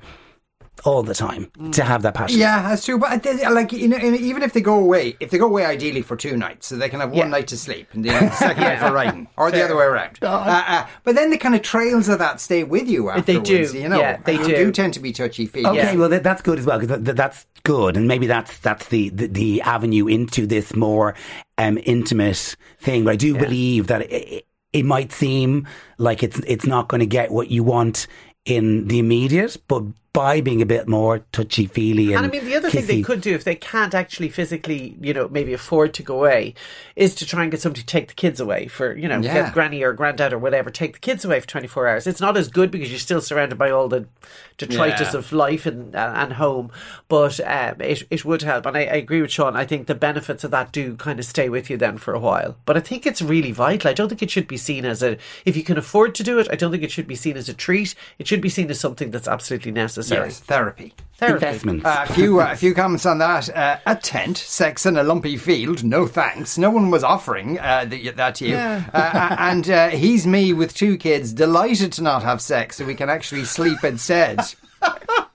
all 0.85 1.03
the 1.03 1.15
time 1.15 1.51
to 1.73 1.85
have 1.85 2.03
that 2.03 2.15
passion 2.15 2.39
Yeah, 2.41 2.63
that's 2.63 2.85
true. 2.85 2.99
But 2.99 3.25
like, 3.25 3.73
you 3.73 3.89
know, 3.89 3.99
even 3.99 4.43
if 4.43 4.53
they 4.53 4.61
go 4.61 4.79
away, 4.79 5.17
if 5.21 5.31
they 5.31 5.39
go 5.39 5.47
away 5.47 5.65
ideally 5.65 6.03
for 6.03 6.17
two 6.17 6.37
nights, 6.37 6.67
so 6.67 6.77
they 6.77 6.89
can 6.89 7.01
have 7.01 7.11
one 7.11 7.19
Yeah. 7.19 7.27
night 7.29 7.47
to 7.49 7.57
sleep 7.59 7.89
and 7.93 8.05
the 8.05 8.31
second 8.31 8.65
night 8.65 8.79
for 8.81 8.91
riding, 8.93 9.29
or 9.37 9.51
the 9.51 9.63
other 9.65 9.77
way 9.77 9.85
around. 9.85 10.19
Uh, 10.23 10.27
uh, 10.29 10.87
but 11.05 11.15
then 11.15 11.31
the 11.31 11.39
kind 11.39 11.55
of 11.55 11.63
trails 11.63 12.09
of 12.09 12.19
that 12.19 12.41
stay 12.41 12.65
with 12.65 12.89
you 12.89 13.11
They 13.25 13.39
do. 13.39 13.59
You 13.73 13.89
know, 13.89 14.01
Yeah, 14.01 14.17
they 14.25 14.35
you 14.35 14.45
do. 14.47 14.73
tend 14.73 14.95
to 14.95 15.01
be 15.01 15.13
touchy 15.13 15.47
feely. 15.47 15.67
Okay, 15.69 15.79
Yeah. 15.79 15.95
well 15.95 16.09
that, 16.09 16.23
that's 16.23 16.43
good 16.43 16.59
as 16.59 16.67
well 16.67 16.79
because 16.81 17.05
th- 17.05 17.17
that's 17.17 17.47
good, 17.65 17.97
and 17.97 18.09
maybe 18.09 18.27
that's 18.27 18.59
that's 18.59 18.89
the, 18.89 19.11
the 19.11 19.27
the 19.29 19.63
avenue 19.63 20.07
into 20.09 20.47
this 20.47 20.75
more 20.75 21.15
um, 21.59 21.79
intimate 21.85 22.57
thing. 22.81 23.05
But 23.05 23.13
I 23.13 23.17
do 23.17 23.37
believe 23.37 23.87
that 23.89 24.11
it, 24.11 24.47
it 24.73 24.85
might 24.85 25.13
seem 25.13 25.69
like 25.99 26.23
it's 26.23 26.41
it's 26.41 26.67
not 26.67 26.89
going 26.89 27.01
to 27.01 27.07
get 27.07 27.31
what 27.31 27.51
you 27.51 27.63
want 27.63 28.07
in 28.45 28.89
the 28.89 28.99
immediate, 28.99 29.57
but 29.69 29.85
by 30.13 30.43
being 30.43 30.61
a 30.61 30.67
bit 30.67 30.87
more 30.87 31.21
touchy 31.33 31.65
feely. 31.65 32.09
And, 32.13 32.17
And 32.25 32.27
I 32.27 32.29
mean, 32.29 32.45
the 32.45 32.55
other 32.55 32.69
thing 32.69 32.85
they 32.87 33.01
could 33.01 33.23
do 33.23 33.35
if 33.35 33.45
they 33.45 33.55
can't 33.55 33.95
actually 33.95 34.29
physically, 34.29 34.95
you 35.01 35.15
know, 35.15 35.27
maybe 35.29 35.55
afford 35.55 35.95
to 35.95 36.03
go 36.03 36.17
away, 36.19 36.53
is 36.97 37.15
to 37.15 37.25
try 37.25 37.43
and 37.43 37.51
get 37.51 37.63
somebody 37.63 37.81
to 37.81 37.87
take 37.87 38.09
the 38.09 38.15
kids 38.15 38.39
away 38.39 38.67
for, 38.67 38.95
you 38.95 39.09
know, 39.09 39.21
Yeah. 39.21 39.33
get 39.45 39.55
granny 39.55 39.83
or 39.83 39.95
granddad 39.95 40.35
or 40.35 40.39
whatever, 40.39 40.69
take 40.69 40.93
the 40.93 40.99
kids 40.99 41.25
away 41.25 41.41
for 41.41 41.47
24 41.49 41.89
hours. 41.89 42.07
It's 42.07 42.21
not 42.21 42.37
as 42.37 42.49
good 42.49 42.71
because 42.71 42.91
you're 42.91 42.99
still 42.99 43.23
surrounded 43.23 43.57
by 43.57 43.71
all 43.71 43.89
the 43.89 44.07
detritus 44.59 45.15
Yeah. 45.15 45.19
of 45.19 45.33
life 45.33 45.65
and 45.65 45.97
uh, 45.97 46.13
and 46.15 46.35
home, 46.35 46.71
but 47.09 47.41
um, 47.41 47.81
it, 47.81 48.03
it 48.11 48.23
would 48.25 48.43
help. 48.43 48.67
And 48.67 48.77
I, 48.77 48.81
I 48.81 48.97
agree 48.97 49.23
with 49.23 49.33
Sean. 49.33 49.57
I 49.57 49.65
think 49.65 49.87
the 49.87 49.95
benefits 49.95 50.45
of 50.45 50.51
that 50.51 50.73
do 50.73 50.95
kind 50.97 51.19
of 51.21 51.25
stay 51.25 51.49
with 51.49 51.71
you 51.71 51.79
then 51.79 51.97
for 51.97 52.13
a 52.13 52.21
while. 52.21 52.57
But 52.67 52.77
I 52.77 52.81
think 52.81 53.07
it's 53.07 53.23
really 53.23 53.53
vital. 53.53 53.89
I 53.91 53.95
don't 53.95 54.11
think 54.11 54.23
it 54.23 54.31
should 54.31 54.47
be 54.47 54.59
seen 54.59 54.85
as 54.85 55.03
a, 55.03 55.17
if 55.47 55.57
you 55.57 55.63
can 55.65 55.79
afford 55.79 56.15
to 56.17 56.23
do 56.23 56.39
it, 56.39 56.49
I 56.51 56.57
don't 56.57 56.71
think 56.71 56.83
it 56.83 56.91
should 56.91 57.07
be 57.09 57.15
seen 57.17 57.39
as 57.39 57.49
a 57.49 57.55
treat. 57.55 57.95
It 58.19 58.27
should 58.29 58.43
be 58.43 58.51
seen 58.51 58.71
as 58.71 58.79
something 58.79 59.11
that's 59.11 59.27
absolutely 59.27 59.73
necessary. 59.73 60.02
Yes, 60.11 60.41
therapy. 60.41 60.95
Therapy. 61.17 61.47
investments. 61.47 61.85
Uh, 61.85 62.07
a 62.09 62.13
few, 62.13 62.41
uh, 62.41 62.53
a 62.53 62.57
few 62.57 62.75
comments 62.75 63.07
on 63.07 63.19
that. 63.19 63.49
Uh, 63.55 63.79
a 63.87 63.95
tent, 63.95 64.37
sex 64.39 64.87
in 64.87 64.97
a 64.97 65.05
lumpy 65.05 65.37
field. 65.37 65.85
No 65.85 66.07
thanks. 66.07 66.59
No 66.59 66.71
one 66.71 66.91
was 66.91 67.05
offering 67.05 67.61
uh, 67.61 67.85
the, 67.85 68.11
that 68.11 68.35
to 68.37 68.49
you. 68.49 68.57
Uh, 68.57 68.83
uh, 68.93 69.37
and 69.39 69.71
uh, 69.71 69.89
he's 69.91 70.27
me 70.27 70.53
with 70.53 70.75
two 70.75 70.97
kids, 70.97 71.33
delighted 71.33 71.93
to 71.93 72.03
not 72.03 72.25
have 72.25 72.41
sex, 72.41 72.77
so 72.77 72.85
we 72.85 72.95
can 72.95 73.09
actually 73.09 73.45
sleep 73.45 73.85
instead. 73.85 74.41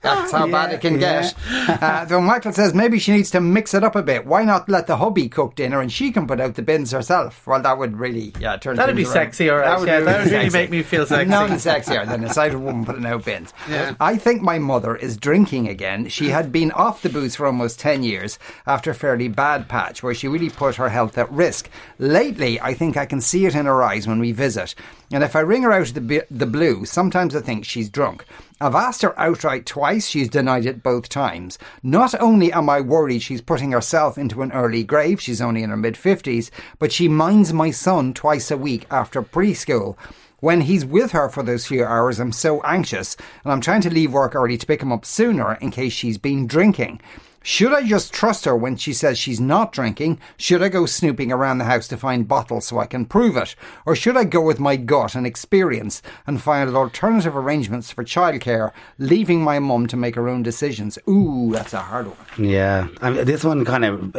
That's 0.00 0.32
how 0.32 0.46
bad 0.46 0.72
it 0.72 0.80
can 0.80 0.98
get. 0.98 1.34
Uh, 1.68 2.04
though 2.04 2.20
Michael 2.20 2.52
says 2.52 2.72
maybe 2.72 2.98
she 2.98 3.12
needs 3.12 3.30
to 3.32 3.40
mix 3.40 3.74
it 3.74 3.82
up 3.82 3.96
a 3.96 4.02
bit. 4.02 4.26
Why 4.26 4.44
not 4.44 4.68
let 4.68 4.86
the 4.86 4.96
hubby 4.96 5.28
cook 5.28 5.54
dinner 5.54 5.80
and 5.80 5.92
she 5.92 6.12
can 6.12 6.26
put 6.26 6.40
out 6.40 6.54
the 6.54 6.62
bins 6.62 6.92
herself? 6.92 7.46
Well, 7.46 7.60
that 7.62 7.78
would 7.78 7.96
really 7.96 8.32
yeah 8.40 8.56
turn. 8.56 8.76
That'd 8.76 8.96
be 8.96 9.04
around. 9.04 9.12
sexy, 9.12 9.50
all 9.50 9.58
right. 9.58 9.86
Yeah, 9.86 10.00
that 10.00 10.24
would 10.24 10.30
really 10.30 10.44
sexy. 10.44 10.58
make 10.58 10.70
me 10.70 10.82
feel 10.82 11.04
sexy. 11.06 11.28
None 11.30 11.50
sexier 11.50 12.06
than 12.06 12.24
a 12.24 12.32
sighted 12.32 12.60
woman 12.60 12.84
putting 12.84 13.06
out 13.06 13.24
bins. 13.24 13.52
I 14.00 14.16
think 14.16 14.42
my 14.42 14.58
mother 14.58 14.96
is 14.96 15.16
drinking 15.16 15.68
again. 15.68 16.08
She 16.08 16.28
had 16.28 16.52
been 16.52 16.70
off 16.72 17.02
the 17.02 17.08
booze 17.08 17.36
for 17.36 17.46
almost 17.46 17.80
10 17.80 18.02
years 18.02 18.38
after 18.66 18.90
a 18.90 18.94
fairly 18.94 19.28
bad 19.28 19.68
patch 19.68 20.02
where 20.02 20.14
she 20.14 20.28
really 20.28 20.50
put 20.50 20.76
her 20.76 20.88
health 20.88 21.18
at 21.18 21.30
risk. 21.30 21.68
Lately, 21.98 22.60
I 22.60 22.74
think 22.74 22.96
I 22.96 23.06
can 23.06 23.20
see 23.20 23.46
it 23.46 23.54
in 23.54 23.66
her 23.66 23.82
eyes 23.82 24.06
when 24.06 24.20
we 24.20 24.32
visit. 24.32 24.74
And 25.10 25.24
if 25.24 25.34
I 25.34 25.40
ring 25.40 25.62
her 25.62 25.72
out 25.72 25.88
of 25.88 25.94
the, 25.94 26.24
the 26.30 26.46
blue, 26.46 26.84
sometimes 26.84 27.34
I 27.34 27.40
think 27.40 27.64
she's 27.64 27.88
drunk. 27.88 28.24
I've 28.60 28.74
asked 28.74 29.02
her 29.02 29.18
outright 29.18 29.66
twice, 29.66 30.08
she's 30.08 30.28
denied 30.28 30.66
it 30.66 30.82
both 30.82 31.08
times. 31.08 31.58
Not 31.80 32.20
only 32.20 32.52
am 32.52 32.68
I 32.68 32.80
worried 32.80 33.22
she's 33.22 33.40
putting 33.40 33.70
herself 33.70 34.18
into 34.18 34.42
an 34.42 34.50
early 34.50 34.82
grave, 34.82 35.20
she's 35.20 35.40
only 35.40 35.62
in 35.62 35.70
her 35.70 35.76
mid 35.76 35.94
50s, 35.94 36.50
but 36.80 36.90
she 36.90 37.06
minds 37.06 37.52
my 37.52 37.70
son 37.70 38.14
twice 38.14 38.50
a 38.50 38.56
week 38.56 38.84
after 38.90 39.22
preschool. 39.22 39.96
When 40.40 40.62
he's 40.62 40.84
with 40.84 41.12
her 41.12 41.28
for 41.28 41.44
those 41.44 41.66
few 41.66 41.84
hours, 41.84 42.18
I'm 42.18 42.32
so 42.32 42.60
anxious, 42.62 43.16
and 43.44 43.52
I'm 43.52 43.60
trying 43.60 43.82
to 43.82 43.90
leave 43.90 44.12
work 44.12 44.34
early 44.34 44.58
to 44.58 44.66
pick 44.66 44.82
him 44.82 44.92
up 44.92 45.04
sooner 45.04 45.54
in 45.54 45.70
case 45.70 45.92
she's 45.92 46.18
been 46.18 46.48
drinking. 46.48 47.00
Should 47.48 47.72
I 47.72 47.82
just 47.82 48.12
trust 48.12 48.44
her 48.44 48.54
when 48.54 48.76
she 48.76 48.92
says 48.92 49.18
she's 49.18 49.40
not 49.40 49.72
drinking? 49.72 50.20
Should 50.36 50.62
I 50.62 50.68
go 50.68 50.84
snooping 50.84 51.32
around 51.32 51.56
the 51.56 51.64
house 51.64 51.88
to 51.88 51.96
find 51.96 52.28
bottles 52.28 52.66
so 52.66 52.78
I 52.78 52.84
can 52.84 53.06
prove 53.06 53.38
it? 53.38 53.54
Or 53.86 53.96
should 53.96 54.18
I 54.18 54.24
go 54.24 54.42
with 54.42 54.60
my 54.60 54.76
gut 54.76 55.14
and 55.14 55.26
experience 55.26 56.02
and 56.26 56.42
find 56.42 56.68
alternative 56.76 57.34
arrangements 57.34 57.90
for 57.90 58.04
childcare, 58.04 58.72
leaving 58.98 59.42
my 59.42 59.60
mum 59.60 59.86
to 59.86 59.96
make 59.96 60.14
her 60.16 60.28
own 60.28 60.42
decisions? 60.42 60.98
Ooh, 61.08 61.48
that's 61.50 61.72
a 61.72 61.78
hard 61.78 62.08
one. 62.08 62.18
Yeah, 62.36 62.88
I 63.00 63.08
mean, 63.08 63.24
this 63.24 63.44
one 63.44 63.64
kind 63.64 63.86
of 63.86 64.14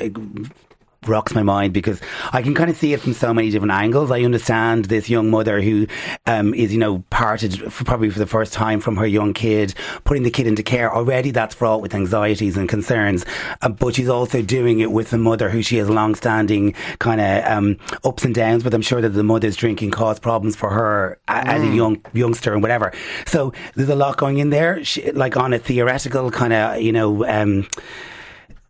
rocks 1.10 1.34
my 1.34 1.44
mind 1.44 1.74
because 1.74 2.00
I 2.32 2.42
can 2.42 2.54
kind 2.54 2.70
of 2.70 2.78
see 2.78 2.94
it 2.94 3.02
from 3.02 3.14
so 3.14 3.34
many 3.34 3.50
different 3.50 3.74
angles. 3.74 4.12
I 4.12 4.22
understand 4.22 4.86
this 4.86 5.10
young 5.10 5.30
mother 5.30 5.62
who 5.62 5.88
um, 6.26 6.54
is, 6.54 6.72
you 6.72 6.80
know, 6.80 7.04
parted 7.10 7.74
for 7.74 7.84
probably 7.84 8.10
for 8.10 8.20
the 8.20 8.28
first 8.28 8.54
time 8.54 8.80
from 8.80 8.96
her 8.98 9.08
young 9.08 9.34
kid, 9.34 9.74
putting 10.04 10.24
the 10.24 10.32
kid 10.32 10.48
into 10.48 10.64
care. 10.64 10.94
Already 10.94 11.32
that's 11.32 11.56
fraught 11.56 11.82
with 11.82 11.94
anxieties 11.94 12.56
and 12.56 12.70
concerns, 12.70 13.26
uh, 13.62 13.70
but 13.70 13.96
she's 13.96 14.10
also 14.10 14.42
doing 14.42 14.80
it 14.80 14.92
with 14.92 15.10
the 15.10 15.18
mother 15.18 15.50
who 15.50 15.62
she 15.62 15.78
has 15.78 15.90
long-standing 15.90 16.74
kind 17.00 17.20
of 17.20 17.46
um, 17.46 17.78
ups 18.04 18.24
and 18.24 18.36
downs. 18.36 18.64
But 18.64 18.74
I'm 18.74 18.82
sure 18.82 19.02
that 19.02 19.10
the 19.10 19.24
mother's 19.24 19.56
drinking 19.56 19.92
caused 19.92 20.22
problems 20.22 20.56
for 20.56 20.70
her 20.70 21.20
a- 21.28 21.48
as 21.48 21.64
a 21.64 21.68
young 21.68 22.02
youngster 22.14 22.54
and 22.54 22.62
whatever. 22.62 22.94
So 23.26 23.54
there's 23.76 23.90
a 23.90 23.96
lot 23.96 24.18
going 24.18 24.38
in 24.38 24.50
there. 24.50 24.84
She, 24.84 25.12
like 25.12 25.36
on 25.38 25.54
a 25.54 25.60
theoretical 25.60 26.32
kind 26.32 26.54
of, 26.54 26.82
you 26.82 26.92
know. 26.92 27.26
Um, 27.26 27.68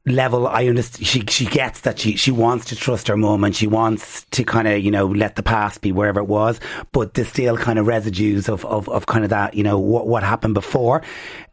level 0.10 0.48
I 0.48 0.68
understand 0.68 1.08
she 1.08 1.24
she 1.28 1.46
gets 1.46 1.82
that 1.82 2.00
she 2.00 2.16
she 2.16 2.32
wants 2.32 2.66
to 2.66 2.75
trust 2.75 3.08
her 3.08 3.18
mum 3.18 3.44
and 3.44 3.56
she 3.56 3.68
wants 3.68 4.25
to 4.32 4.44
kind 4.44 4.68
of 4.68 4.80
you 4.80 4.92
know 4.92 5.08
let 5.08 5.36
the 5.36 5.44
past 5.44 5.82
be 5.82 5.92
wherever 5.92 6.20
it 6.20 6.28
was 6.28 6.60
but 6.92 7.13
there's 7.13 7.30
still 7.30 7.58
kind 7.58 7.80
of 7.80 7.88
residues 7.88 8.50
of 8.50 8.66
of, 8.66 8.89
of 8.89 9.06
kind 9.06 9.24
of 9.24 9.30
that 9.30 9.54
you 9.54 9.63
know 9.63 9.80
what 9.80 10.08
what 10.08 10.24
happened 10.24 10.54
before 10.54 11.01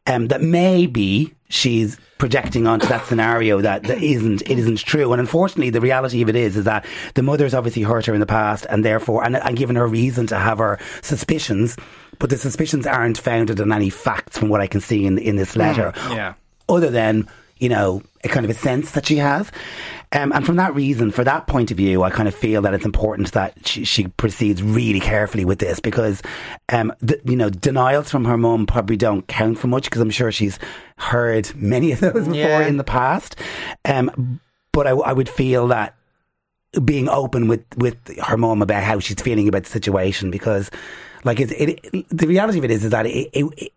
um 0.07 0.29
that 0.29 0.43
maybe 0.43 1.35
she's 1.49 1.99
projecting 2.19 2.67
onto 2.67 2.87
that 2.87 3.05
scenario 3.07 3.61
that, 3.61 3.83
that 3.85 4.03
isn't 4.03 4.43
it 4.43 4.59
isn't 4.59 4.79
true. 4.79 5.13
And 5.13 5.21
unfortunately 5.21 5.71
the 5.71 5.81
reality 5.81 6.23
of 6.23 6.29
it 6.29 6.37
is 6.37 6.57
is 6.57 6.65
that 6.65 6.85
the 7.15 7.23
mother's 7.23 7.55
obviously 7.55 7.83
hurt 7.83 8.07
her 8.07 8.15
in 8.15 8.21
the 8.21 8.27
past 8.27 8.67
and 8.71 8.85
therefore 8.85 9.25
and, 9.25 9.37
and 9.37 9.57
given 9.57 9.77
her 9.77 9.87
reason 9.87 10.27
to 10.29 10.39
have 10.39 10.59
her 10.59 10.79
suspicions 11.03 11.77
but 12.19 12.31
the 12.31 12.39
suspicions 12.39 12.87
aren't 12.87 13.19
founded 13.19 13.61
on 13.61 13.73
any 13.73 13.91
facts 13.91 14.39
from 14.39 14.49
what 14.49 14.61
I 14.61 14.67
can 14.67 14.81
see 14.81 15.05
in 15.05 15.19
in 15.19 15.37
this 15.37 15.57
letter. 15.57 15.93
Yeah. 16.11 16.35
other 16.69 16.91
than 16.91 17.29
you 17.59 17.69
know 17.69 18.03
a 18.25 18.29
kind 18.29 18.45
of 18.45 18.51
a 18.51 18.55
sense 18.55 18.93
that 18.93 19.07
she 19.07 19.17
has. 19.17 19.51
Um, 20.13 20.33
and 20.33 20.47
from 20.47 20.57
that 20.57 20.73
reason, 20.75 21.11
for 21.11 21.25
that 21.25 21.49
point 21.49 21.73
of 21.73 21.77
view, 21.77 22.05
I 22.05 22.11
kind 22.11 22.29
of 22.29 22.35
feel 22.35 22.63
that 22.63 22.73
it's 22.75 22.85
important 22.85 23.33
that 23.33 23.67
she, 23.67 23.85
she 23.85 24.07
proceeds 24.07 24.63
really 24.63 25.01
carefully 25.01 25.45
with 25.45 25.59
this 25.59 25.81
because, 25.81 26.23
um, 26.69 26.93
the, 27.01 27.21
you 27.25 27.35
know, 27.35 27.51
denials 27.51 28.09
from 28.09 28.25
her 28.25 28.37
mum 28.39 28.67
probably 28.67 28.97
don't 28.97 29.27
count 29.27 29.59
for 29.59 29.67
much 29.67 29.85
because 29.85 30.01
I'm 30.01 30.11
sure 30.11 30.31
she's 30.31 30.61
heard 30.97 31.53
many 31.57 31.91
of 31.91 31.99
those 32.01 32.13
before 32.13 32.35
Yeah. 32.35 32.67
in 32.69 32.77
the 32.77 32.85
past. 32.85 33.35
Um, 33.85 34.41
but 34.71 34.87
I, 34.87 34.91
I 34.91 35.13
would 35.13 35.29
feel 35.29 35.67
that 35.69 35.97
being 36.85 37.09
open 37.09 37.49
with, 37.49 37.65
with 37.77 37.97
her 38.19 38.37
mum 38.37 38.63
about 38.63 38.85
how 38.85 39.01
she's 39.01 39.21
feeling 39.21 39.49
about 39.49 39.65
the 39.65 39.71
situation 39.71 40.31
because, 40.31 40.71
like, 41.25 41.41
it, 41.41 41.51
it, 41.53 42.07
the 42.11 42.29
reality 42.29 42.59
of 42.59 42.65
it 42.65 42.71
is, 42.71 42.85
is 42.85 42.91
that 42.93 43.07
it, 43.07 43.29
it, 43.33 43.45
it 43.57 43.73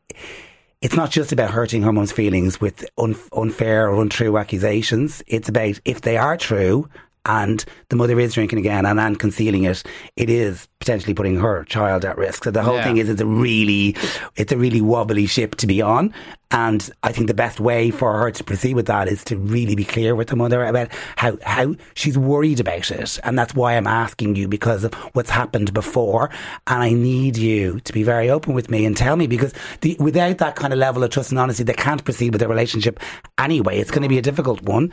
it's 0.81 0.95
not 0.95 1.11
just 1.11 1.31
about 1.31 1.51
hurting 1.51 1.81
her 1.83 1.91
mum's 1.91 2.11
feelings 2.11 2.61
with 2.61 2.85
un- 2.97 3.15
unfair 3.33 3.89
or 3.89 4.01
untrue 4.01 4.37
accusations. 4.37 5.21
It's 5.27 5.49
about 5.49 5.79
if 5.83 6.01
they 6.01 6.17
are 6.17 6.37
true 6.37 6.89
and 7.29 7.63
the 7.89 7.95
mother 7.95 8.19
is 8.19 8.33
drinking 8.33 8.57
again 8.59 8.85
and, 8.87 8.99
and 8.99 9.19
concealing 9.19 9.63
it, 9.63 9.83
it 10.15 10.29
is 10.31 10.67
potentially 10.79 11.13
putting 11.13 11.35
her 11.35 11.63
child 11.65 12.03
at 12.05 12.17
risk. 12.17 12.43
So 12.43 12.51
the 12.51 12.63
whole 12.63 12.75
Yeah. 12.77 12.83
thing 12.85 12.97
is 12.97 13.07
it's 13.09 13.21
a 13.21 13.25
really 13.25 13.95
it's 14.35 14.51
a 14.51 14.57
really 14.57 14.81
wobbly 14.81 15.27
ship 15.27 15.55
to 15.57 15.67
be 15.67 15.81
on. 15.81 16.13
And 16.51 16.89
I 17.03 17.11
think 17.11 17.27
the 17.27 17.35
best 17.35 17.59
way 17.59 17.91
for 17.91 18.17
her 18.19 18.31
to 18.31 18.43
proceed 18.43 18.73
with 18.75 18.87
that 18.87 19.07
is 19.07 19.23
to 19.25 19.37
really 19.37 19.75
be 19.75 19.83
clear 19.85 20.15
with 20.15 20.29
the 20.29 20.35
mother 20.35 20.65
about 20.65 20.87
how, 21.15 21.37
how 21.45 21.75
she's 21.93 22.17
worried 22.17 22.59
about 22.59 22.89
it. 22.89 23.19
And 23.23 23.37
that's 23.37 23.53
why 23.53 23.73
I'm 23.77 23.85
asking 23.85 24.35
you 24.35 24.47
because 24.47 24.83
of 24.83 24.91
what's 25.13 25.29
happened 25.29 25.71
before. 25.75 26.31
And 26.65 26.81
I 26.81 26.91
need 26.93 27.37
you 27.37 27.79
to 27.81 27.93
be 27.93 28.01
very 28.01 28.31
open 28.31 28.55
with 28.55 28.71
me 28.71 28.85
and 28.87 28.97
tell 28.97 29.15
me 29.15 29.27
because 29.27 29.53
the, 29.81 29.95
without 29.99 30.39
that 30.39 30.55
kind 30.55 30.73
of 30.73 30.79
level 30.79 31.03
of 31.03 31.11
trust 31.11 31.29
and 31.29 31.37
honesty, 31.39 31.63
they 31.63 31.73
can't 31.73 32.03
proceed 32.03 32.31
with 32.33 32.39
their 32.39 32.49
relationship 32.49 32.99
anyway. 33.37 33.77
It's 33.77 33.91
going 33.91 34.01
to 34.03 34.09
be 34.09 34.17
a 34.17 34.23
difficult 34.23 34.63
one. 34.63 34.91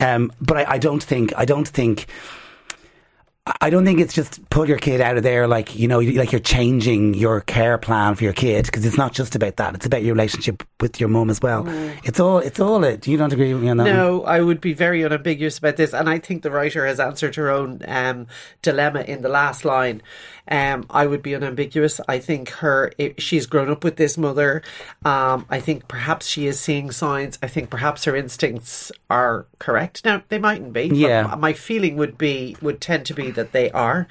Um, 0.00 0.32
but 0.40 0.56
I, 0.56 0.72
I 0.72 0.78
don't 0.78 1.02
think, 1.02 1.32
I 1.36 1.44
don't 1.44 1.68
think, 1.68 2.06
I 3.60 3.70
don't 3.70 3.84
think 3.84 4.00
it's 4.00 4.14
just 4.14 4.48
pull 4.50 4.68
your 4.68 4.78
kid 4.78 5.00
out 5.00 5.16
of 5.16 5.22
there 5.22 5.48
like 5.48 5.76
you 5.76 5.88
know 5.88 5.98
like 5.98 6.30
you're 6.30 6.40
changing 6.40 7.14
your 7.14 7.40
care 7.40 7.78
plan 7.78 8.14
for 8.14 8.24
your 8.24 8.32
kid 8.32 8.66
because 8.66 8.84
it's 8.84 8.98
not 8.98 9.12
just 9.12 9.34
about 9.34 9.56
that. 9.56 9.74
It's 9.74 9.86
about 9.86 10.02
your 10.02 10.14
relationship 10.14 10.62
with 10.80 11.00
your 11.00 11.08
mum 11.08 11.30
as 11.30 11.40
well 11.40 11.66
it's 12.04 12.20
all 12.20 12.38
it's 12.38 12.60
all 12.60 12.82
it 12.84 13.00
Do 13.00 13.10
you 13.10 13.16
don't 13.16 13.32
agree 13.32 13.52
with 13.52 13.62
me 13.62 13.68
on 13.68 13.76
that 13.78 13.84
one? 13.84 13.94
No, 13.94 14.24
I 14.24 14.40
would 14.40 14.60
be 14.60 14.72
very 14.72 15.04
unambiguous 15.04 15.58
about 15.58 15.76
this, 15.76 15.92
and 15.92 16.08
I 16.08 16.18
think 16.18 16.42
the 16.42 16.50
writer 16.50 16.86
has 16.86 17.00
answered 17.00 17.36
her 17.36 17.50
own 17.50 17.82
um, 17.86 18.26
dilemma 18.62 19.02
in 19.02 19.22
the 19.22 19.28
last 19.28 19.64
line. 19.64 20.02
Um, 20.48 20.86
I 20.90 21.06
would 21.06 21.22
be 21.22 21.34
unambiguous. 21.34 22.00
I 22.08 22.18
think 22.18 22.50
her 22.50 22.92
i 22.98 23.14
she's 23.18 23.46
grown 23.46 23.70
up 23.70 23.84
with 23.84 23.96
this 23.96 24.18
mother. 24.18 24.62
Um, 25.04 25.46
I 25.48 25.60
think 25.60 25.88
perhaps 25.88 26.26
she 26.26 26.46
is 26.46 26.58
seeing 26.58 26.90
signs. 26.90 27.38
I 27.42 27.48
think 27.48 27.70
perhaps 27.70 28.04
her 28.04 28.16
instincts 28.16 28.90
are 29.08 29.46
correct. 29.58 30.04
Now 30.04 30.22
they 30.28 30.38
mightn't 30.38 30.72
be. 30.72 30.86
Yeah. 30.86 31.34
my 31.38 31.52
feeling 31.52 31.96
would 31.96 32.18
be 32.18 32.56
would 32.60 32.80
tend 32.80 33.06
to 33.06 33.14
be 33.14 33.30
that 33.30 33.52
they 33.52 33.70
are. 33.70 34.08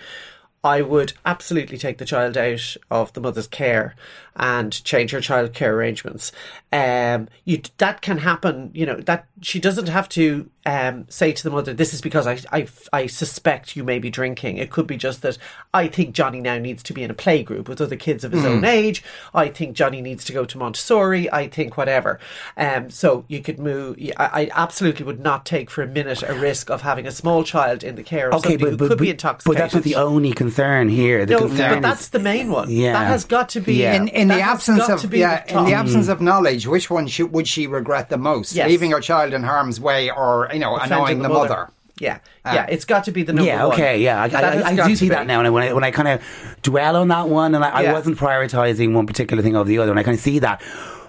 I 0.64 0.82
would 0.82 1.14
absolutely 1.26 1.78
take 1.78 2.00
the 2.00 2.06
child 2.06 2.38
out 2.38 2.76
of 2.92 3.14
the 3.14 3.22
mother's 3.22 3.48
care 3.48 3.96
and 4.36 4.84
change 4.84 5.12
her 5.12 5.22
child 5.22 5.54
care 5.54 5.74
arrangements. 5.74 6.32
Um, 6.74 7.30
you 7.46 7.62
that 7.78 8.02
can 8.02 8.20
happen. 8.20 8.72
You 8.74 8.86
know 8.86 8.98
that 8.98 9.28
she 9.42 9.60
doesn't 9.60 9.88
have 9.88 10.10
to 10.10 10.50
um, 10.66 11.06
say 11.10 11.32
to 11.32 11.44
the 11.44 11.50
mother, 11.50 11.74
"This 11.74 11.94
is 11.94 12.02
because 12.02 12.28
I, 12.28 12.40
I, 12.52 12.68
I 12.92 13.08
suspect 13.08 13.76
you 13.76 13.84
may 13.84 14.00
be 14.00 14.10
drinking." 14.10 14.58
It 14.58 14.72
could 14.72 14.88
be 14.88 14.98
just 14.98 15.22
that 15.22 15.38
I 15.74 15.88
think 15.88 16.14
Johnny 16.14 16.42
now 16.42 16.58
needs 16.58 16.84
to 16.84 16.94
be 16.94 17.04
in 17.04 17.12
a 17.12 17.14
play 17.14 17.44
group 17.44 17.70
with 17.70 17.82
other 17.82 17.96
kids 17.96 18.24
of 18.24 18.32
his 18.32 18.46
own 18.46 18.66
age. 18.66 19.04
I 19.34 19.50
think 19.50 19.76
Johnny 19.76 20.02
needs 20.02 20.24
to 20.26 20.34
go 20.34 20.46
to 20.46 20.58
Montessori. 20.58 21.32
I 21.32 21.48
think 21.48 21.78
whatever. 21.78 22.20
Um, 22.58 22.90
so 22.90 23.26
you 23.28 23.42
could 23.42 23.60
move. 23.60 23.98
I, 24.18 24.42
I 24.44 24.50
absolutely 24.54 25.06
would 25.06 25.20
not 25.20 25.46
take 25.46 25.70
for 25.70 25.82
a 25.82 25.88
minute 25.88 26.24
a 26.24 26.34
risk 26.34 26.70
of 26.70 26.82
having 26.82 27.08
a 27.08 27.12
small 27.12 27.44
child 27.44 27.84
in 27.84 27.96
the 27.96 28.04
care 28.04 28.30
of 28.30 28.42
somebody 28.42 28.72
who 28.72 28.78
could 28.78 28.98
be 28.98 29.10
intoxicated. 29.10 29.58
But 29.58 29.62
that's 29.62 29.74
not 29.74 29.84
the 29.84 29.96
only 29.96 30.34
concern 30.34 30.90
here. 30.90 31.26
The 31.26 31.34
no, 31.34 31.40
concern 31.48 31.76
but 31.76 31.82
that's 31.82 32.02
is, 32.02 32.10
the 32.10 32.20
main 32.20 32.52
one. 32.52 32.70
Yeah. 32.70 32.94
that 32.94 33.08
has 33.08 33.26
got 33.26 33.50
to 33.50 33.62
be 33.62 33.76
Yeah. 33.76 33.96
in, 33.96 34.08
in 34.10 34.28
the 34.28 34.42
absence 34.42 34.90
of 34.90 35.14
yeah, 35.14 35.44
the 35.46 35.58
in 35.58 35.66
the 35.66 35.74
absence 35.74 36.08
of 36.08 36.22
knowledge, 36.22 36.68
which 36.68 36.90
one 36.90 37.08
should, 37.08 37.32
would 37.32 37.48
she 37.48 37.68
regret 37.68 38.10
the 38.10 38.18
most? 38.18 38.54
Yes. 38.54 38.68
Leaving 38.70 38.92
her 38.92 39.00
child 39.00 39.34
in 39.34 39.44
harm's 39.44 39.80
way, 39.80 40.10
or 40.10 40.50
you 40.60 40.66
know, 40.66 40.78
annoying 40.78 41.22
the 41.22 41.30
mother? 41.30 41.70
Yeah, 42.00 42.20
ah. 42.46 42.54
yeah, 42.54 42.66
it's 42.70 42.86
got 42.86 43.04
to 43.06 43.12
be 43.12 43.24
the 43.24 43.34
number 43.34 43.48
yeah, 43.48 43.66
one. 43.66 43.74
okay, 43.74 44.02
yeah, 44.02 44.22
I, 44.22 44.28
I, 44.28 44.42
I, 44.42 44.68
I 44.68 44.88
do 44.88 44.96
see 44.96 45.06
be. 45.06 45.10
that 45.10 45.28
now, 45.28 45.42
and 45.42 45.54
when 45.54 45.64
I 45.64 45.74
when 45.74 45.84
I 45.84 45.92
kind 45.92 46.08
of 46.08 46.24
dwell 46.62 46.96
on 46.96 47.10
that 47.10 47.28
one, 47.28 47.56
and 47.56 47.64
I, 47.64 47.70
I 47.70 47.94
wasn't 47.94 48.18
prioritizing 48.18 48.94
one 48.94 49.06
particular 49.06 49.44
thing 49.44 49.56
over 49.56 49.68
the 49.68 49.80
other, 49.80 49.92
and 49.92 50.00
I 50.00 50.04
kind 50.04 50.16
of 50.16 50.22
see 50.22 50.40
that. 50.40 50.62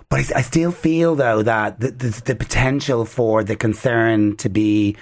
But 0.08 0.20
I, 0.20 0.38
I 0.38 0.42
still 0.42 0.72
feel 0.72 1.14
though 1.14 1.42
that 1.42 1.78
the, 1.78 1.92
the, 1.92 2.22
the 2.26 2.34
potential 2.34 3.04
for 3.04 3.44
the 3.44 3.56
concern 3.56 4.36
to 4.38 4.48
be. 4.48 4.96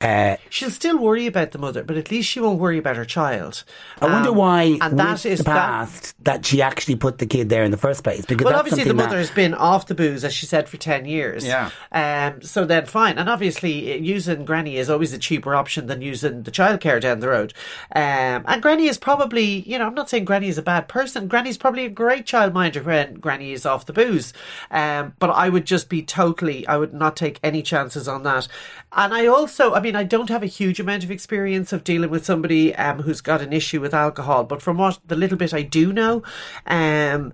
Uh, 0.00 0.36
She'll 0.50 0.70
still 0.70 0.98
worry 0.98 1.26
about 1.26 1.52
the 1.52 1.58
mother, 1.58 1.82
but 1.84 1.96
at 1.96 2.10
least 2.10 2.28
she 2.28 2.40
won't 2.40 2.58
worry 2.58 2.78
about 2.78 2.96
her 2.96 3.04
child. 3.04 3.64
I 4.02 4.06
wonder 4.06 4.30
Um, 4.30 4.36
why, 4.36 4.76
And 4.80 4.98
that 4.98 5.12
with 5.12 5.26
is 5.26 5.38
the 5.38 5.44
that. 5.44 5.54
past, 5.54 6.14
that, 6.24 6.44
she 6.44 6.60
actually 6.60 6.96
put 6.96 7.18
the 7.18 7.26
kid 7.26 7.48
there 7.48 7.62
in 7.64 7.70
the 7.70 7.76
first 7.76 8.02
place. 8.02 8.26
Because 8.26 8.44
Well, 8.44 8.56
obviously, 8.56 8.84
the 8.84 8.92
mother 8.92 9.16
has 9.18 9.30
been 9.30 9.54
off 9.54 9.86
the 9.86 9.94
booze, 9.94 10.24
as 10.24 10.34
she 10.34 10.46
said, 10.46 10.68
for 10.68 10.76
10 10.76 11.04
years. 11.06 11.46
Yeah. 11.46 11.70
Um, 11.92 12.42
so 12.42 12.64
then, 12.64 12.86
fine. 12.86 13.18
And 13.18 13.30
obviously, 13.30 13.96
using 13.98 14.44
Granny 14.44 14.76
is 14.76 14.90
always 14.90 15.12
a 15.12 15.18
cheaper 15.18 15.54
option 15.54 15.86
than 15.86 16.02
using 16.02 16.42
the 16.42 16.50
childcare 16.50 17.00
down 17.00 17.20
the 17.20 17.28
road. 17.28 17.54
Um, 17.94 18.44
and 18.46 18.60
Granny 18.60 18.88
is 18.88 18.98
probably, 18.98 19.60
you 19.60 19.78
know, 19.78 19.86
I'm 19.86 19.94
not 19.94 20.10
saying 20.10 20.24
Granny 20.24 20.48
is 20.48 20.58
a 20.58 20.62
bad 20.62 20.88
person. 20.88 21.28
Granny's 21.28 21.56
probably 21.56 21.84
a 21.86 21.90
great 21.90 22.26
childminder 22.26 22.84
when 22.84 23.14
Granny 23.14 23.52
is 23.52 23.64
off 23.64 23.86
the 23.86 23.92
booze. 23.92 24.32
Um, 24.70 25.14
but 25.20 25.30
I 25.30 25.48
would 25.48 25.64
just 25.64 25.88
be 25.88 26.02
totally, 26.02 26.66
I 26.66 26.76
would 26.76 26.92
not 26.92 27.16
take 27.16 27.38
any 27.42 27.62
chances 27.62 28.06
on 28.08 28.24
that. 28.24 28.48
And 28.92 29.14
I 29.14 29.26
also, 29.26 29.72
I 29.72 29.80
mean, 29.84 29.94
I 29.96 30.02
don't 30.02 30.28
have 30.30 30.42
a 30.42 30.46
huge 30.46 30.80
amount 30.80 31.04
of 31.04 31.10
experience 31.10 31.72
of 31.72 31.84
dealing 31.84 32.10
with 32.10 32.24
somebody 32.24 32.74
um, 32.74 33.02
who's 33.02 33.20
got 33.20 33.40
an 33.40 33.52
issue 33.52 33.80
with 33.80 33.94
alcohol, 33.94 34.42
but 34.44 34.60
from 34.60 34.78
what 34.78 34.98
the 35.06 35.14
little 35.16 35.38
bit 35.38 35.54
I 35.54 35.62
do 35.62 35.92
know, 35.92 36.22
um, 36.66 37.32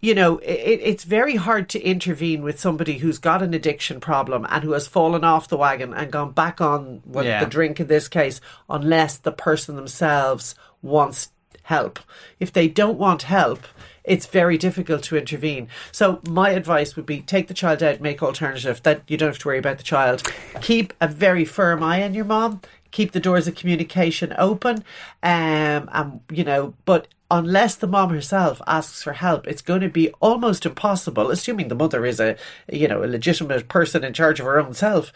you 0.00 0.14
know, 0.14 0.38
it, 0.38 0.80
it's 0.82 1.04
very 1.04 1.36
hard 1.36 1.68
to 1.70 1.80
intervene 1.80 2.42
with 2.42 2.58
somebody 2.58 2.98
who's 2.98 3.18
got 3.18 3.40
an 3.40 3.54
addiction 3.54 4.00
problem 4.00 4.44
and 4.50 4.64
who 4.64 4.72
has 4.72 4.88
fallen 4.88 5.22
off 5.22 5.48
the 5.48 5.56
wagon 5.56 5.94
and 5.94 6.10
gone 6.10 6.32
back 6.32 6.60
on 6.60 7.00
what 7.04 7.24
Yeah. 7.24 7.42
the 7.42 7.48
drink 7.50 7.78
in 7.78 7.86
this 7.86 8.08
case, 8.08 8.40
unless 8.68 9.16
the 9.16 9.32
person 9.32 9.76
themselves 9.76 10.56
wants 10.82 11.30
help. 11.62 12.00
If 12.40 12.52
they 12.52 12.66
don't 12.66 12.98
want 12.98 13.22
help, 13.22 13.60
it's 14.04 14.26
very 14.26 14.58
difficult 14.58 15.02
to 15.04 15.16
intervene. 15.16 15.68
So 15.92 16.20
my 16.28 16.50
advice 16.50 16.96
would 16.96 17.06
be 17.06 17.20
take 17.20 17.48
the 17.48 17.54
child 17.54 17.82
out, 17.82 18.00
make 18.00 18.22
alternative. 18.22 18.82
That 18.82 19.02
you 19.08 19.16
don't 19.16 19.30
have 19.30 19.38
to 19.38 19.48
worry 19.48 19.58
about 19.58 19.78
the 19.78 19.84
child. 19.84 20.22
Keep 20.60 20.92
a 21.00 21.08
very 21.08 21.44
firm 21.44 21.82
eye 21.82 22.02
on 22.02 22.14
your 22.14 22.24
mom. 22.24 22.60
Keep 22.90 23.12
the 23.12 23.20
doors 23.20 23.48
of 23.48 23.54
communication 23.54 24.34
open. 24.36 24.84
Um, 25.22 25.88
and 25.92 26.20
you 26.30 26.44
know, 26.44 26.74
but 26.84 27.08
unless 27.30 27.76
the 27.76 27.86
mom 27.86 28.10
herself 28.10 28.60
asks 28.66 29.02
for 29.02 29.14
help, 29.14 29.46
it's 29.46 29.62
going 29.62 29.80
to 29.80 29.88
be 29.88 30.10
almost 30.20 30.66
impossible, 30.66 31.30
assuming 31.30 31.68
the 31.68 31.74
mother 31.74 32.04
is 32.04 32.20
a 32.20 32.36
you 32.70 32.88
know 32.88 33.02
a 33.02 33.06
legitimate 33.06 33.68
person 33.68 34.04
in 34.04 34.12
charge 34.12 34.40
of 34.40 34.46
her 34.46 34.60
own 34.60 34.74
self, 34.74 35.12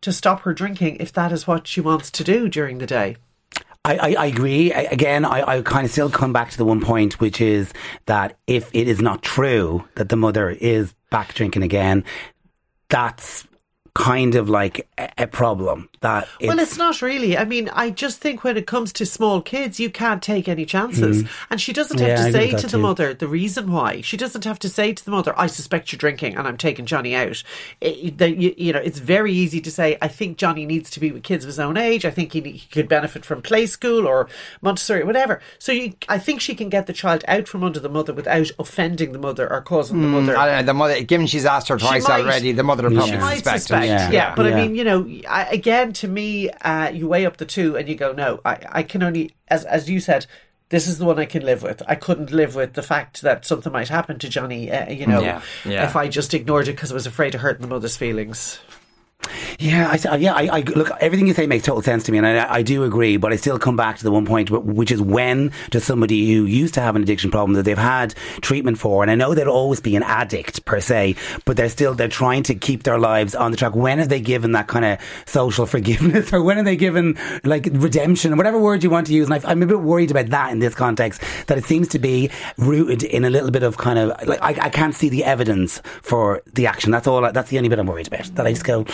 to 0.00 0.12
stop 0.12 0.40
her 0.42 0.54
drinking 0.54 0.96
if 0.96 1.12
that 1.12 1.30
is 1.30 1.46
what 1.46 1.66
she 1.66 1.80
wants 1.80 2.10
to 2.10 2.24
do 2.24 2.48
during 2.48 2.78
the 2.78 2.86
day. 2.86 3.16
I, 3.84 3.96
I, 3.96 4.14
I 4.18 4.26
agree. 4.26 4.72
I, 4.72 4.82
again, 4.82 5.24
I, 5.24 5.58
I 5.58 5.62
kind 5.62 5.84
of 5.84 5.90
still 5.90 6.10
come 6.10 6.32
back 6.32 6.50
to 6.50 6.58
the 6.58 6.64
one 6.64 6.80
point, 6.80 7.20
which 7.20 7.40
is 7.40 7.72
that 8.06 8.38
if 8.46 8.70
it 8.74 8.88
is 8.88 9.00
not 9.00 9.22
true 9.22 9.84
that 9.96 10.08
the 10.08 10.16
mother 10.16 10.50
is 10.50 10.94
back 11.10 11.34
drinking 11.34 11.62
again, 11.62 12.04
that's 12.88 13.46
kind 13.94 14.34
of 14.34 14.48
like 14.48 14.88
a, 14.98 15.10
a 15.18 15.26
problem. 15.26 15.89
That 16.02 16.26
Well, 16.42 16.58
it's 16.58 16.78
not 16.78 17.02
really. 17.02 17.36
I 17.36 17.44
mean, 17.44 17.68
I 17.74 17.90
just 17.90 18.20
think 18.22 18.42
when 18.42 18.56
it 18.56 18.66
comes 18.66 18.90
to 18.94 19.04
small 19.04 19.42
kids, 19.42 19.78
you 19.78 19.90
can't 19.90 20.22
take 20.22 20.48
any 20.48 20.64
chances. 20.64 21.24
And 21.50 21.60
she 21.60 21.74
doesn't 21.74 22.00
have 22.00 22.08
Mm. 22.08 22.10
Yeah, 22.10 22.22
to 22.22 22.28
agree 22.30 22.50
say 22.52 22.56
to 22.56 22.66
the 22.68 22.78
too. 22.78 22.78
mother 22.78 23.12
the 23.12 23.28
reason 23.28 23.70
why. 23.70 24.00
She 24.00 24.16
doesn't 24.16 24.44
have 24.44 24.58
to 24.60 24.70
say 24.70 24.94
to 24.94 25.04
the 25.04 25.10
mother, 25.10 25.34
"I 25.38 25.46
suspect 25.46 25.92
you're 25.92 25.98
drinking, 25.98 26.36
and 26.36 26.48
I'm 26.48 26.56
taking 26.56 26.86
Johnny 26.86 27.14
out." 27.14 27.42
It, 27.82 28.16
that 28.16 28.38
you, 28.38 28.54
you 28.56 28.72
know, 28.72 28.78
it's 28.78 28.98
very 28.98 29.34
easy 29.34 29.60
to 29.60 29.70
say, 29.70 29.98
"I 30.00 30.08
think 30.08 30.38
Johnny 30.38 30.64
needs 30.64 30.88
to 30.90 31.00
be 31.00 31.10
with 31.12 31.22
kids 31.22 31.44
of 31.44 31.48
his 31.48 31.58
own 31.60 31.76
age. 31.76 32.06
I 32.06 32.10
think 32.10 32.32
he, 32.32 32.40
he 32.40 32.66
could 32.72 32.88
benefit 32.88 33.26
from 33.26 33.42
play 33.42 33.66
school 33.66 34.06
or 34.06 34.26
Montessori, 34.62 35.04
whatever." 35.04 35.42
So, 35.58 35.70
you, 35.70 35.92
I 36.08 36.18
think 36.18 36.40
she 36.40 36.54
can 36.54 36.70
get 36.70 36.86
the 36.86 36.94
child 36.94 37.24
out 37.28 37.46
from 37.46 37.62
under 37.62 37.78
the 37.78 37.90
mother 37.90 38.14
without 38.14 38.50
offending 38.58 39.12
the 39.12 39.18
mother 39.18 39.52
or 39.52 39.60
causing 39.60 40.00
the 40.00 40.08
mother. 40.08 40.34
I 40.34 40.46
don't 40.46 40.56
know, 40.56 40.62
the 40.62 40.74
mother, 40.74 41.02
given 41.02 41.26
she's 41.26 41.44
asked 41.44 41.68
her 41.68 41.76
twice 41.76 42.08
might- 42.08 42.22
already, 42.24 42.52
the 42.52 42.62
mother 42.62 42.84
will 42.88 42.96
probably 42.96 43.12
She 43.12 43.18
might 43.18 43.34
suspect 43.44 43.56
it. 43.56 43.60
suspect, 43.60 43.86
yeah. 43.86 44.10
Yeah. 44.10 44.34
But 44.34 44.46
I 44.46 44.54
mean, 44.54 44.74
you 44.74 44.84
know, 44.84 45.06
I, 45.28 45.44
again, 45.44 45.89
to 45.94 46.08
me, 46.08 46.50
uh, 46.50 46.90
you 46.90 47.08
weigh 47.08 47.26
up 47.26 47.36
the 47.36 47.46
two 47.46 47.76
and 47.76 47.88
you 47.88 47.94
go, 47.94 48.12
no, 48.12 48.40
I, 48.44 48.58
I 48.70 48.82
can 48.82 49.02
only, 49.02 49.34
as 49.48 49.64
as 49.64 49.88
you 49.88 50.00
said, 50.00 50.26
this 50.70 50.86
is 50.86 50.98
the 50.98 51.04
one 51.04 51.18
I 51.18 51.24
can 51.26 51.44
live 51.44 51.62
with. 51.62 51.82
I 51.88 51.96
couldn't 51.96 52.30
live 52.30 52.54
with 52.54 52.74
the 52.74 52.82
fact 52.82 53.22
that 53.22 53.44
something 53.44 53.72
might 53.72 53.88
happen 53.88 54.18
to 54.20 54.28
Johnny. 54.28 54.70
Uh, 54.70 54.88
you 54.90 55.06
know, 55.06 55.20
Yeah, 55.20 55.42
yeah. 55.64 55.84
if 55.84 55.96
I 55.96 56.08
just 56.08 56.32
ignored 56.32 56.68
it 56.68 56.72
because 56.76 56.92
I 56.92 56.94
was 56.94 57.06
afraid 57.06 57.34
of 57.34 57.40
hurting 57.40 57.62
the 57.62 57.68
mother's 57.68 57.96
feelings. 57.96 58.60
Yeah, 59.58 59.96
I, 60.10 60.16
yeah. 60.16 60.34
I, 60.34 60.58
I 60.58 60.60
look. 60.60 60.90
Everything 61.00 61.26
you 61.26 61.34
say 61.34 61.46
makes 61.46 61.64
total 61.64 61.82
sense 61.82 62.04
to 62.04 62.12
me, 62.12 62.18
and 62.18 62.26
I, 62.26 62.54
I 62.54 62.62
do 62.62 62.84
agree. 62.84 63.16
But 63.18 63.32
I 63.32 63.36
still 63.36 63.58
come 63.58 63.76
back 63.76 63.98
to 63.98 64.04
the 64.04 64.10
one 64.10 64.24
point, 64.24 64.50
which 64.50 64.90
is 64.90 65.00
when 65.02 65.52
does 65.70 65.84
somebody 65.84 66.32
who 66.32 66.44
used 66.44 66.74
to 66.74 66.80
have 66.80 66.96
an 66.96 67.02
addiction 67.02 67.30
problem 67.30 67.54
that 67.54 67.64
they've 67.64 67.76
had 67.76 68.14
treatment 68.40 68.78
for, 68.78 69.02
and 69.02 69.10
I 69.10 69.14
know 69.14 69.34
they'll 69.34 69.48
always 69.48 69.80
be 69.80 69.96
an 69.96 70.02
addict 70.02 70.64
per 70.64 70.80
se, 70.80 71.16
but 71.44 71.56
they're 71.56 71.68
still 71.68 71.94
they're 71.94 72.08
trying 72.08 72.42
to 72.44 72.54
keep 72.54 72.84
their 72.84 72.98
lives 72.98 73.34
on 73.34 73.50
the 73.50 73.56
track. 73.56 73.74
When 73.74 74.00
are 74.00 74.06
they 74.06 74.20
given 74.20 74.52
that 74.52 74.68
kind 74.68 74.84
of 74.84 74.98
social 75.26 75.66
forgiveness, 75.66 76.32
or 76.32 76.42
when 76.42 76.58
are 76.58 76.64
they 76.64 76.76
given 76.76 77.18
like 77.44 77.68
redemption, 77.72 78.32
or 78.32 78.36
whatever 78.36 78.58
word 78.58 78.82
you 78.82 78.90
want 78.90 79.08
to 79.08 79.14
use? 79.14 79.28
And 79.28 79.44
I, 79.44 79.50
I'm 79.50 79.62
a 79.62 79.66
bit 79.66 79.80
worried 79.80 80.10
about 80.10 80.30
that 80.30 80.52
in 80.52 80.60
this 80.60 80.74
context. 80.74 81.22
That 81.48 81.58
it 81.58 81.64
seems 81.64 81.88
to 81.88 81.98
be 81.98 82.30
rooted 82.56 83.02
in 83.02 83.24
a 83.24 83.30
little 83.30 83.50
bit 83.50 83.62
of 83.62 83.76
kind 83.76 83.98
of 83.98 84.26
like 84.26 84.40
I, 84.40 84.66
I 84.66 84.70
can't 84.70 84.94
see 84.94 85.10
the 85.10 85.24
evidence 85.24 85.82
for 86.00 86.42
the 86.54 86.66
action. 86.66 86.90
That's 86.90 87.06
all. 87.06 87.20
That's 87.32 87.50
the 87.50 87.58
only 87.58 87.68
bit 87.68 87.78
I'm 87.78 87.86
worried 87.86 88.08
about. 88.08 88.24
That 88.36 88.46
I 88.46 88.52
just 88.52 88.64
go. 88.64 88.86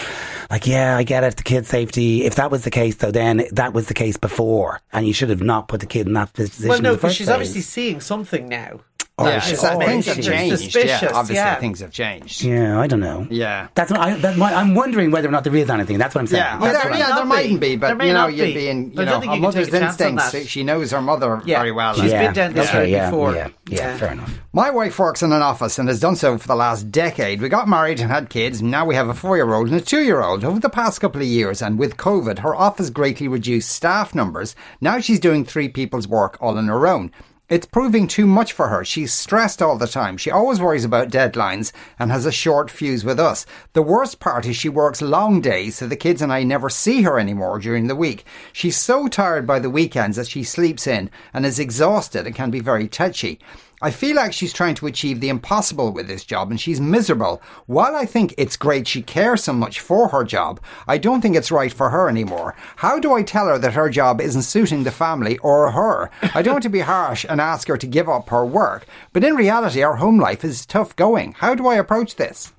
Like, 0.51 0.67
yeah, 0.67 0.97
I 0.97 1.03
get 1.03 1.25
it, 1.25 1.37
the 1.37 1.43
kid's 1.43 1.69
safety. 1.69 2.25
If 2.25 2.37
that 2.37 2.51
was 2.51 2.65
the 2.65 2.71
case, 2.71 2.97
though, 2.97 3.11
then 3.11 3.45
that 3.53 3.73
was 3.73 3.87
the 3.87 3.95
case 3.95 4.17
before, 4.17 4.81
and 4.93 5.07
you 5.07 5.13
should 5.13 5.31
have 5.31 5.43
not 5.43 5.69
put 5.69 5.81
the 5.81 5.87
kid 5.87 6.07
in 6.07 6.13
that 6.15 6.33
position. 6.33 6.69
Well, 6.69 6.81
no, 6.81 6.95
because 6.95 7.15
she's 7.15 7.27
place. 7.27 7.35
obviously 7.35 7.61
seeing 7.63 8.01
something 8.01 8.49
now. 8.49 8.81
Oh, 9.19 9.27
Yeah, 9.27 9.39
she- 9.41 9.53
it's 9.55 9.63
that 9.63 9.77
oh, 9.77 9.81
things 9.81 10.05
have 10.07 10.21
changed. 10.21 10.59
Suspicious, 10.59 11.01
yeah, 11.01 11.09
obviously 11.15 11.37
yeah. 11.37 11.55
things 11.55 11.81
have 11.81 11.91
changed. 11.91 12.43
Yeah, 12.43 12.79
I 12.79 12.87
don't 12.87 13.01
know. 13.01 13.27
Yeah. 13.31 13.69
That's 13.75 13.91
what 13.91 13.99
I, 13.99 14.15
that, 14.19 14.37
might- 14.37 14.53
I'm 14.53 14.75
wondering 14.75 15.11
whether 15.11 15.27
or 15.27 15.31
not 15.31 15.43
there 15.45 15.57
is 15.57 15.71
anything. 15.71 15.97
That's 15.97 16.15
what 16.15 16.21
I'm 16.21 16.27
saying. 16.27 16.43
Yeah, 16.43 16.59
well, 16.59 16.71
there, 16.75 16.95
yeah, 16.99 17.15
there 17.15 17.25
mightn't 17.25 17.59
be. 17.61 17.71
be, 17.71 17.77
but 17.77 18.05
you 18.05 18.13
know, 18.13 18.27
you'd 18.27 18.45
be. 18.45 18.55
be 18.55 18.69
in, 18.69 18.91
you 18.93 19.07
know, 19.07 19.19
think 19.19 19.33
a 19.33 19.37
you 19.37 19.41
mother's 19.41 19.69
take 19.69 19.75
a 19.77 19.79
chance 19.87 20.01
on 20.03 20.09
instincts. 20.19 20.51
She 20.51 20.65
knows 20.65 20.91
her 20.91 21.01
mother 21.01 21.41
Yeah. 21.47 21.61
very 21.61 21.73
well. 21.73 21.95
She's 21.95 22.13
yeah, 22.13 22.25
been 22.27 22.35
down 22.35 22.53
this 22.53 22.69
okay, 22.69 22.79
road 22.81 22.89
yeah, 22.91 23.11
before. 23.11 23.35
Yeah, 23.35 23.49
yeah, 23.71 23.79
Yeah. 23.79 23.97
fair 23.97 24.13
enough. 24.13 24.39
My 24.53 24.71
wife 24.71 24.99
works 24.99 25.23
in 25.23 25.33
an 25.33 25.41
office 25.41 25.79
and 25.79 25.89
has 25.89 25.99
done 25.99 26.17
so 26.17 26.37
for 26.37 26.47
the 26.49 26.55
last 26.57 26.91
decade. 26.91 27.41
We 27.41 27.49
got 27.49 27.69
married 27.69 28.01
and 28.01 28.11
had 28.11 28.29
kids, 28.29 28.61
and 28.61 28.71
now 28.71 28.85
we 28.85 28.97
have 28.97 29.09
a 29.09 29.15
four 29.15 29.37
year 29.37 29.51
old 29.55 29.69
and 29.69 29.77
a 29.77 29.81
two 29.81 30.03
year 30.03 30.21
old. 30.21 30.45
Over 30.45 30.61
the 30.61 30.69
past 30.69 31.01
couple 31.01 31.23
of 31.23 31.27
years, 31.27 31.63
and 31.63 31.79
with 31.79 31.97
COVID, 31.97 32.41
her 32.41 32.55
office 32.55 32.91
greatly 32.91 33.29
reduced 33.29 33.71
staff 33.71 34.15
numbers. 34.15 34.55
Now 34.83 35.01
she's 35.01 35.21
doing 35.21 35.47
three 35.47 35.71
people's 35.71 36.07
work 36.07 36.37
all 36.43 36.59
on 36.59 36.69
her 36.69 36.87
own. 36.87 37.13
It's 37.49 37.67
proving 37.67 38.09
too 38.09 38.27
much 38.27 38.53
for 38.53 38.67
her. 38.67 38.85
She's 38.85 39.13
stressed 39.13 39.63
all 39.63 39.79
the 39.79 39.87
time. 39.87 40.17
She 40.17 40.33
always 40.33 40.61
worries 40.61 40.85
about 40.85 41.11
deadlines 41.11 41.71
and 41.97 42.11
has 42.11 42.27
a 42.27 42.33
short 42.33 42.73
fuse 42.73 43.05
with 43.05 43.21
us. 43.21 43.47
The 43.73 43.83
worst 43.83 44.19
part 44.19 44.47
is 44.47 44.57
she 44.57 44.69
works 44.69 45.01
long 45.01 45.41
days, 45.41 45.77
so 45.77 45.87
the 45.87 45.95
kids 45.95 46.21
and 46.21 46.33
I 46.33 46.43
never 46.43 46.69
see 46.69 47.03
her 47.03 47.21
anymore 47.21 47.61
during 47.61 47.87
the 47.87 47.95
week. 47.95 48.25
She's 48.53 48.77
so 48.77 49.07
tired 49.07 49.47
by 49.47 49.61
the 49.61 49.71
weekends 49.71 50.17
that 50.17 50.27
she 50.27 50.43
sleeps 50.43 50.89
in 50.89 51.09
and 51.33 51.47
is 51.47 51.61
exhausted 51.61 52.27
and 52.27 52.35
can 52.35 52.51
be 52.51 52.59
very 52.59 52.89
touchy. 52.89 53.39
I 53.83 53.91
feel 53.91 54.17
like 54.17 54.33
she's 54.33 54.55
trying 54.55 54.75
to 54.77 54.87
achieve 54.87 55.21
the 55.21 55.29
impossible 55.29 55.93
with 55.93 56.07
this 56.07 56.25
job 56.25 56.51
and 56.51 56.59
she's 56.59 56.81
miserable. 56.81 57.43
While 57.67 57.95
I 57.95 58.07
think 58.07 58.35
it's 58.39 58.57
great 58.57 58.89
she 58.89 59.03
cares 59.03 59.45
so 59.45 59.53
much 59.53 59.81
for 59.81 60.09
her 60.09 60.25
job, 60.25 60.61
I 60.89 60.97
don't 60.97 61.21
think 61.21 61.37
it's 61.37 61.51
right 61.51 61.71
for 61.71 61.91
her 61.91 62.09
anymore. 62.09 62.57
How 62.77 62.99
do 62.99 63.13
I 63.13 63.23
tell 63.23 63.49
her 63.49 63.59
that 63.59 63.75
her 63.75 63.91
job 63.91 64.23
isn't 64.23 64.43
suiting 64.43 64.85
the 64.85 64.91
family 64.91 65.37
or 65.39 65.71
her? 65.73 66.11
I 66.35 66.41
don't 66.41 66.55
want 66.55 66.63
to 66.63 66.71
be 66.71 66.81
harsh 66.81 67.27
and 67.29 67.39
ask 67.39 67.69
her 67.69 67.77
to 67.77 67.87
give 67.87 68.09
up 68.09 68.31
her 68.31 68.47
work, 68.47 68.87
but 69.13 69.23
in 69.23 69.37
reality 69.37 69.83
our 69.83 69.97
home 69.97 70.19
life 70.19 70.43
is 70.43 70.65
tough 70.65 70.97
going. 70.97 71.33
How 71.33 71.55
do 71.55 71.67
I 71.67 71.75
approach 71.75 72.17
this? 72.17 72.55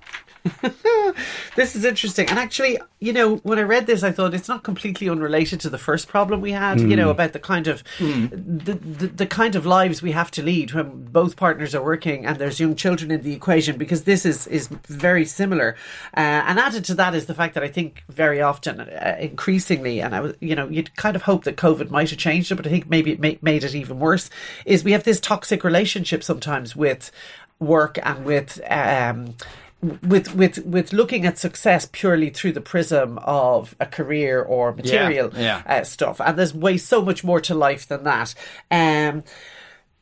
This 1.56 1.74
is 1.74 1.84
interesting. 1.84 2.28
And 2.28 2.38
actually, 2.38 2.78
you 3.00 3.12
know, 3.12 3.36
when 3.38 3.58
I 3.58 3.62
read 3.62 3.86
this, 3.86 4.04
I 4.04 4.12
thought 4.12 4.34
it's 4.34 4.48
not 4.48 4.62
completely 4.62 5.08
unrelated 5.08 5.60
to 5.60 5.70
the 5.70 5.78
first 5.78 6.06
problem 6.06 6.40
we 6.40 6.52
had, 6.52 6.80
you 6.80 6.94
know, 6.94 7.10
about 7.10 7.32
the 7.32 7.40
kind 7.40 7.66
of 7.66 7.82
the, 7.98 8.74
the, 8.74 9.06
the 9.08 9.26
kind 9.26 9.56
of 9.56 9.66
lives 9.66 10.00
we 10.00 10.12
have 10.12 10.30
to 10.32 10.42
lead 10.42 10.72
when 10.72 11.06
both 11.06 11.36
partners 11.36 11.74
are 11.74 11.82
working 11.82 12.26
and 12.26 12.36
there's 12.38 12.60
young 12.60 12.76
children 12.76 13.10
in 13.10 13.22
the 13.22 13.32
equation 13.32 13.76
because 13.76 14.04
this 14.04 14.24
is 14.24 14.46
is 14.46 14.68
very 14.86 15.24
similar. 15.24 15.74
Uh, 16.16 16.20
and 16.46 16.58
added 16.60 16.84
to 16.84 16.94
that 16.94 17.14
is 17.14 17.26
the 17.26 17.34
fact 17.34 17.54
that 17.54 17.64
I 17.64 17.68
think 17.68 18.04
very 18.08 18.40
often 18.40 18.80
uh, 18.80 19.16
increasingly 19.18 20.00
and 20.00 20.14
I 20.14 20.20
was 20.20 20.34
you 20.40 20.54
know, 20.54 20.68
you'd 20.68 20.94
kind 20.96 21.16
of 21.16 21.22
hope 21.22 21.44
that 21.44 21.56
COVID 21.56 21.90
might 21.90 22.10
have 22.10 22.18
changed 22.18 22.52
it, 22.52 22.54
but 22.54 22.66
I 22.66 22.70
think 22.70 22.88
maybe 22.88 23.12
it 23.12 23.20
ma- 23.20 23.38
made 23.42 23.64
it 23.64 23.74
even 23.74 23.98
worse 23.98 24.30
is 24.64 24.84
we 24.84 24.92
have 24.92 25.04
this 25.04 25.18
toxic 25.18 25.64
relationship 25.64 26.22
sometimes 26.22 26.76
with 26.76 27.10
work 27.58 27.98
and 28.04 28.24
with 28.24 28.60
um 28.70 29.34
with 29.80 30.34
with 30.34 30.58
with 30.64 30.92
looking 30.92 31.24
at 31.24 31.38
success 31.38 31.88
purely 31.92 32.30
through 32.30 32.52
the 32.52 32.60
prism 32.60 33.18
of 33.18 33.76
a 33.78 33.86
career 33.86 34.42
or 34.42 34.72
material 34.72 35.30
yeah. 35.36 35.62
Uh, 35.66 35.84
stuff 35.84 36.20
and 36.20 36.36
there's 36.36 36.52
way 36.52 36.76
so 36.76 37.00
much 37.00 37.22
more 37.22 37.40
to 37.40 37.54
life 37.54 37.86
than 37.86 38.02
that 38.02 38.34
um 38.72 39.22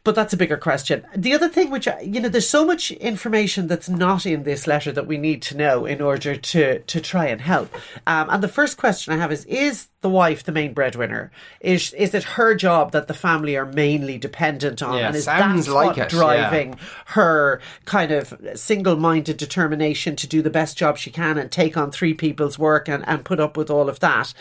but 0.06 0.14
that's 0.14 0.32
a 0.32 0.36
bigger 0.36 0.56
question. 0.56 1.04
The 1.16 1.34
other 1.34 1.48
thing, 1.48 1.68
which 1.68 1.88
you 2.00 2.20
know, 2.20 2.28
there's 2.28 2.48
so 2.48 2.64
much 2.64 2.92
information 2.92 3.66
that's 3.66 3.88
not 3.88 4.24
in 4.24 4.44
this 4.44 4.68
letter 4.68 4.92
that 4.92 5.08
we 5.08 5.18
need 5.18 5.42
to 5.42 5.56
know 5.56 5.84
in 5.84 6.00
order 6.00 6.36
to 6.36 6.78
to 6.78 7.00
try 7.00 7.26
and 7.26 7.40
help. 7.40 7.74
Um, 8.06 8.30
and 8.30 8.40
the 8.40 8.48
first 8.48 8.76
question 8.76 9.12
I 9.12 9.16
have 9.16 9.32
is: 9.32 9.44
Is 9.46 9.88
the 10.02 10.08
wife 10.08 10.44
the 10.44 10.52
main 10.52 10.74
breadwinner? 10.74 11.32
Is 11.60 11.92
is 11.94 12.14
it 12.14 12.22
her 12.22 12.54
job 12.54 12.92
that 12.92 13.08
the 13.08 13.14
family 13.14 13.56
are 13.56 13.66
mainly 13.66 14.16
dependent 14.16 14.80
on? 14.80 14.96
Yeah, 14.96 15.08
and 15.08 15.16
is 15.16 15.24
that 15.24 15.66
like 15.66 15.96
what 15.96 15.98
it, 15.98 16.12
yeah. 16.12 16.18
driving 16.20 16.78
her 17.06 17.60
kind 17.84 18.12
of 18.12 18.32
single-minded 18.54 19.36
determination 19.36 20.14
to 20.14 20.28
do 20.28 20.40
the 20.40 20.50
best 20.50 20.78
job 20.78 20.98
she 20.98 21.10
can 21.10 21.36
and 21.36 21.50
take 21.50 21.76
on 21.76 21.90
three 21.90 22.14
people's 22.14 22.60
work 22.60 22.88
and, 22.88 23.02
and 23.08 23.24
put 23.24 23.40
up 23.40 23.56
with 23.56 23.70
all 23.70 23.88
of 23.88 23.98
that? 23.98 24.32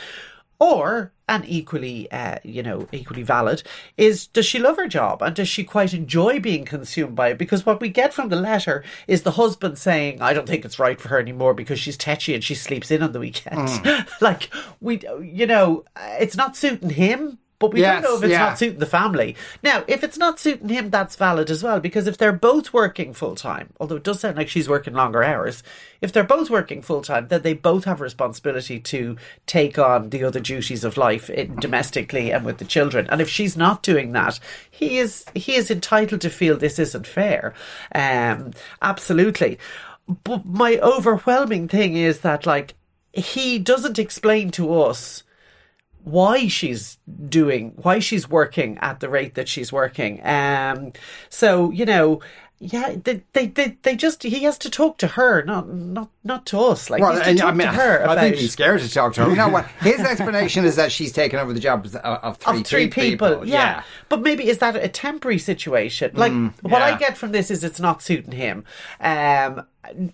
Or, 0.60 1.12
and 1.28 1.44
equally, 1.48 2.10
uh, 2.12 2.38
you 2.44 2.64
know, 2.64 2.88
equally 2.92 3.24
valid, 3.24 3.64
is 3.98 4.28
does 4.28 4.46
she 4.46 4.60
love 4.60 4.78
her 4.78 4.88
job 4.88 5.22
and 5.22 5.36
does 5.36 5.50
she 5.50 5.64
quite 5.64 5.94
enjoy 5.94 6.40
being 6.40 6.64
consumed 6.64 7.16
by 7.16 7.30
it? 7.30 7.38
Because 7.38 7.66
what 7.66 7.82
we 7.82 7.90
get 7.90 8.14
from 8.14 8.30
the 8.30 8.36
letter 8.38 8.84
is 9.08 9.24
the 9.24 9.32
husband 9.32 9.78
saying, 9.78 10.22
I 10.22 10.34
don't 10.34 10.48
think 10.48 10.64
it's 10.64 10.80
right 10.80 11.00
for 11.00 11.10
her 11.10 11.20
anymore 11.20 11.54
because 11.54 11.80
she's 11.80 11.98
tetchy 11.98 12.34
and 12.34 12.44
she 12.44 12.56
sleeps 12.56 12.90
in 12.90 13.04
on 13.04 13.12
the 13.12 13.20
weekend. 13.20 13.70
Hmm. 13.70 14.02
like, 14.24 14.50
we, 14.80 15.02
you 15.22 15.46
know, 15.46 15.84
it's 15.98 16.38
not 16.38 16.56
suiting 16.56 16.92
him. 16.92 17.40
But 17.58 17.74
we 17.74 17.80
Yes, 17.80 18.04
don't 18.04 18.12
know 18.12 18.18
if 18.18 18.24
it's 18.24 18.32
yeah. 18.32 18.40
not 18.40 18.58
suiting 18.60 18.80
the 18.80 18.86
family. 18.86 19.36
Now, 19.64 19.84
if 19.88 20.04
it's 20.04 20.18
not 20.18 20.40
suiting 20.40 20.68
him, 20.70 20.90
that's 20.90 21.16
valid 21.16 21.50
as 21.50 21.64
well. 21.64 21.80
Because 21.80 22.06
if 22.06 22.18
they're 22.18 22.34
both 22.34 22.74
working 22.74 23.14
full 23.14 23.36
time, 23.36 23.70
although 23.80 23.96
it 23.96 24.04
does 24.04 24.20
sound 24.20 24.36
like 24.36 24.50
she's 24.50 24.68
working 24.68 24.94
longer 24.94 25.24
hours, 25.24 25.64
if 26.02 26.12
they're 26.12 26.24
both 26.24 26.50
working 26.50 26.82
full 26.82 27.02
time, 27.02 27.30
then 27.30 27.44
they 27.44 27.54
both 27.54 27.86
have 27.86 28.02
a 28.02 28.04
responsibility 28.04 28.80
to 28.82 29.16
take 29.46 29.80
on 29.80 30.10
the 30.10 30.24
other 30.26 30.42
duties 30.42 30.84
of 30.84 30.98
life 30.98 31.30
in, 31.30 31.56
domestically 31.56 32.32
and 32.32 32.46
with 32.46 32.58
the 32.58 32.66
children. 32.66 33.08
And 33.10 33.22
if 33.22 33.30
she's 33.30 33.56
not 33.56 33.82
doing 33.84 34.12
that, 34.12 34.40
he 34.70 34.98
is 34.98 35.24
he 35.34 35.56
is 35.56 35.72
entitled 35.72 36.22
to 36.22 36.30
feel 36.30 36.58
this 36.58 36.78
isn't 36.78 37.08
fair. 37.08 37.54
Um, 37.94 38.52
absolutely. 38.82 39.60
But 40.24 40.46
my 40.46 40.78
overwhelming 40.80 41.68
thing 41.68 41.96
is 41.96 42.20
that 42.20 42.46
like 42.46 42.76
he 43.14 43.60
doesn't 43.60 43.98
explain 43.98 44.52
to 44.52 44.82
us 44.82 45.24
why 46.06 46.48
she's 46.48 46.98
doing 47.28 47.72
why 47.78 48.00
she's 48.00 48.30
working 48.30 48.78
at 48.78 49.00
the 49.00 49.10
rate 49.10 49.34
that 49.34 49.48
she's 49.50 49.74
working 49.74 50.22
um 50.26 50.94
so 51.30 51.72
you 51.72 51.84
know 51.86 52.22
yeah 52.60 52.96
they 53.04 53.22
they 53.34 53.48
they, 53.48 53.78
they 53.82 53.96
just 53.96 54.22
he 54.24 54.44
has 54.44 54.58
to 54.58 54.70
talk 54.70 54.98
to 55.00 55.08
her 55.08 55.44
not 55.44 55.68
not 55.68 56.10
not 56.24 56.46
to 56.46 56.60
us 56.60 56.90
like 56.92 57.02
Well, 57.02 57.12
he's 57.14 57.24
to 57.24 57.30
and 57.30 57.40
talk 57.40 57.50
I 57.50 57.58
mean, 57.58 57.68
to 57.68 57.74
her 57.74 58.00
I 58.02 58.04
about 58.04 58.18
think 58.20 58.36
he's 58.36 58.54
scared 58.54 58.82
to 58.82 58.90
talk 58.90 59.14
to 59.16 59.26
her. 59.26 59.30
You 59.30 59.36
know 59.36 59.50
what? 59.50 59.66
His 59.82 60.00
explanation 60.12 60.64
is 60.64 60.76
that 60.78 60.92
she's 60.92 61.12
taken 61.12 61.38
over 61.38 61.52
the 61.54 61.60
job 61.60 61.86
of, 61.86 61.96
of 61.96 62.38
three, 62.38 62.60
of 62.62 62.66
three 62.68 62.88
pe- 62.88 63.10
people, 63.12 63.46
yeah. 63.46 63.84
But 64.08 64.22
maybe 64.22 64.48
is 64.48 64.60
that 64.60 64.76
a 64.76 64.88
temporary 64.88 65.38
situation? 65.40 66.12
Like 66.14 66.32
what 66.62 66.82
I 66.82 66.98
get 66.98 67.18
from 67.18 67.32
this 67.34 67.52
is 67.52 67.64
it's 67.64 67.80
not 67.80 68.02
suiting 68.02 68.32
him. 68.32 68.64
Um, 69.02 69.66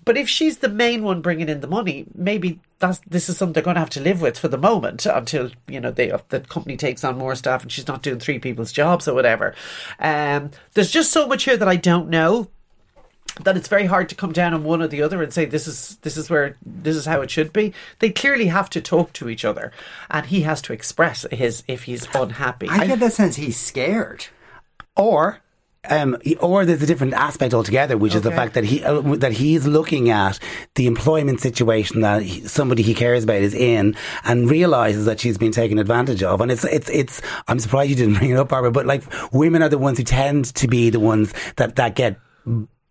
but 0.04 0.18
if 0.18 0.28
she's 0.28 0.58
the 0.58 0.70
main 0.70 1.04
one 1.04 1.22
bringing 1.22 1.48
in 1.48 1.62
the 1.62 1.68
money, 1.68 2.06
maybe 2.16 2.60
that's 2.82 3.00
this 3.08 3.30
is 3.30 3.38
something 3.38 3.54
they're 3.54 3.64
going 3.64 3.76
to 3.76 3.80
have 3.80 3.90
to 3.92 4.02
live 4.02 4.22
with 4.22 4.38
for 4.38 4.50
the 4.50 4.58
moment 4.58 5.06
until 5.06 5.52
you 5.68 5.80
know 5.80 5.92
they 5.92 6.12
the 6.30 6.42
company 6.42 6.76
takes 6.76 7.04
on 7.04 7.18
more 7.18 7.36
staff 7.36 7.62
and 7.62 7.72
she's 7.72 7.88
not 7.88 8.04
doing 8.04 8.20
three 8.20 8.40
people's 8.40 8.72
jobs 8.72 9.08
or 9.08 9.14
whatever. 9.14 9.56
Um, 10.00 10.52
there's 10.74 10.92
just 10.92 11.12
so 11.12 11.28
much 11.28 11.44
here 11.44 11.58
that 11.58 11.68
I 11.68 11.78
don't 11.78 12.10
know 12.10 12.50
that 13.44 13.56
it's 13.56 13.68
very 13.68 13.86
hard 13.86 14.10
to 14.10 14.16
come 14.16 14.34
down 14.34 14.54
on 14.54 14.64
one 14.64 14.82
or 14.82 14.88
the 14.88 15.02
other 15.02 15.24
and 15.24 15.34
say 15.34 15.46
this 15.46 15.68
is 15.68 15.98
this 16.02 16.18
is 16.18 16.30
where 16.30 16.58
this 16.66 16.96
is 16.96 17.06
how 17.06 17.22
it 17.22 17.32
should 17.32 17.54
be. 17.54 17.74
They 18.00 18.10
clearly 18.10 18.48
have 18.48 18.70
to 18.72 18.82
talk 18.82 19.14
to 19.14 19.30
each 19.30 19.46
other, 19.46 19.72
and 20.10 20.26
he 20.26 20.42
has 20.42 20.62
to 20.64 20.74
express 20.74 21.26
his 21.32 21.64
if 21.68 21.84
he's 21.84 22.08
unhappy. 22.14 22.68
I 22.70 22.88
get 22.88 23.00
the 23.00 23.10
sense 23.10 23.38
he's 23.38 23.58
scared. 23.58 24.28
Or 24.98 25.40
um, 25.90 26.16
or 26.40 26.64
there's 26.64 26.84
a 26.84 26.86
different 26.86 27.14
aspect 27.14 27.54
altogether, 27.54 27.98
which 27.98 28.14
is 28.14 28.22
the 28.22 28.32
fact 28.32 28.54
that 28.54 28.64
he 28.64 28.84
uh, 28.84 29.02
that 29.16 29.32
he's 29.32 29.66
looking 29.66 30.12
at 30.12 30.38
the 30.76 30.86
employment 30.86 31.42
situation 31.42 32.02
that 32.02 32.22
he, 32.22 32.48
somebody 32.48 32.84
he 32.84 32.94
cares 32.94 33.24
about 33.24 33.38
is 33.38 33.56
in, 33.56 33.96
and 34.24 34.50
realizes 34.50 35.06
that 35.06 35.20
she's 35.20 35.40
been 35.40 35.52
taken 35.52 35.80
advantage 35.80 36.22
of. 36.22 36.40
And 36.40 36.52
it's 36.52 36.64
it's 36.66 36.90
it's. 36.92 37.22
I'm 37.48 37.60
surprised 37.60 37.90
you 37.90 37.96
didn't 37.96 38.14
bring 38.20 38.30
it 38.30 38.38
up, 38.38 38.50
Barbara. 38.50 38.72
But 38.72 38.86
like, 38.86 39.04
women 39.34 39.64
are 39.64 39.70
the 39.70 39.80
ones 39.80 39.98
who 39.98 40.04
tend 40.04 40.54
to 40.56 40.68
be 40.68 40.92
the 40.92 41.00
ones 41.00 41.34
that 41.56 41.76
that 41.78 41.96
get 41.96 42.20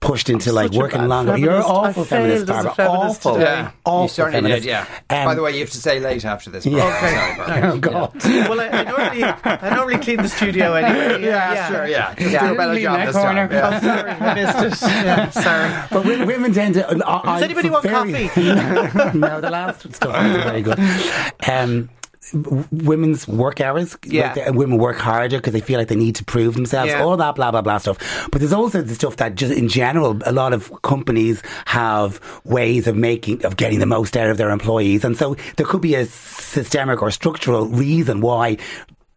pushed 0.01 0.31
into 0.31 0.51
like 0.53 0.69
such 0.69 0.77
a 0.77 0.79
working 0.79 1.01
bad 1.01 1.09
longer. 1.09 1.37
You're 1.37 1.51
feminist. 1.63 1.69
I 1.69 1.73
awful 1.73 2.05
feminist, 2.05 2.47
failed 2.47 2.51
as 2.59 2.65
a 2.65 2.69
Barbara. 2.69 2.75
feminist 2.75 3.17
awful, 3.27 3.33
today. 3.35 3.45
Yeah, 3.45 3.71
awful 3.85 4.03
you 4.03 4.09
certainly 4.09 4.37
feminist. 4.39 4.63
did. 4.63 4.69
Yeah. 4.71 4.87
Um, 5.11 5.25
By 5.27 5.35
the 5.35 5.43
way, 5.43 5.53
you 5.53 5.61
have 5.61 5.71
to 5.71 5.77
say 5.77 6.01
late 6.01 6.25
after 6.25 6.51
this. 6.51 6.65
Yeah. 6.67 7.37
Sorry, 7.47 7.63
oh 7.65 7.79
God. 7.79 8.13
well, 8.25 8.61
I, 8.61 8.67
I 8.69 8.83
normally 8.85 9.25
I 9.25 9.75
normally 9.77 9.99
clean 9.99 10.17
the 10.23 10.29
studio 10.29 10.73
anyway. 10.75 11.23
Yeah, 11.31 11.69
sure, 11.69 11.87
yeah. 11.87 12.15
Just 12.15 12.31
Yeah. 12.33 12.47
do 12.49 12.55
a 12.55 12.57
better 12.57 12.73
Leave 12.73 12.83
job 12.83 12.97
that 12.97 13.07
this 13.07 13.17
corner. 13.17 13.49
time. 13.49 13.53
Yeah. 13.53 13.71
Oh, 13.73 13.81
sorry, 13.81 14.11
I 14.11 14.35
missed 14.35 14.83
it. 14.83 14.89
Yeah, 14.91 15.31
sorry. 15.31 15.87
But 15.91 16.05
wo- 16.07 16.27
women 16.27 16.53
tend 16.55 16.75
to. 16.75 16.89
Uh, 17.07 17.23
Does 17.23 17.43
anybody 17.43 17.69
want 17.71 17.85
coffee? 17.87 18.31
no, 19.19 19.41
the 19.41 19.51
last 19.51 19.81
stuff 19.95 20.13
was 20.13 20.45
very 20.45 20.63
good. 20.63 20.79
Um, 20.79 20.89
w- 20.89 21.89
women's 22.33 23.27
work 23.29 23.61
hours, 23.61 23.97
Yeah. 24.05 24.33
like 24.37 24.55
women 24.55 24.79
work 24.79 24.99
harder 24.99 25.39
because 25.39 25.53
they 25.53 25.61
feel 25.61 25.79
like 25.79 25.89
they 25.89 25.97
need 25.97 26.15
to 26.17 26.25
prove 26.25 26.55
themselves, 26.55 26.91
Yeah. 26.93 27.03
all 27.03 27.17
that 27.17 27.35
blah 27.35 27.51
blah 27.51 27.63
blah 27.63 27.79
stuff. 27.79 27.99
But 28.31 28.41
there's 28.41 28.53
also 28.53 28.83
the 28.83 28.95
stuff 28.95 29.17
that 29.17 29.35
just 29.35 29.53
in 29.53 29.69
general, 29.69 30.19
a 30.25 30.33
lot 30.33 30.53
of 30.53 30.71
companies 30.83 31.43
have 31.67 32.21
ways 32.45 32.87
of 32.87 32.97
making 32.97 33.45
of 33.45 33.57
getting 33.57 33.79
the 33.81 33.87
most 33.87 34.17
out 34.17 34.31
of 34.31 34.37
their 34.37 34.51
employees, 34.51 35.05
and 35.05 35.17
so 35.17 35.37
there 35.57 35.67
could 35.67 35.81
be 35.81 35.95
a 35.95 36.07
systemic 36.07 37.03
or 37.03 37.11
structural 37.11 37.67
reason 37.67 38.21
why 38.21 38.57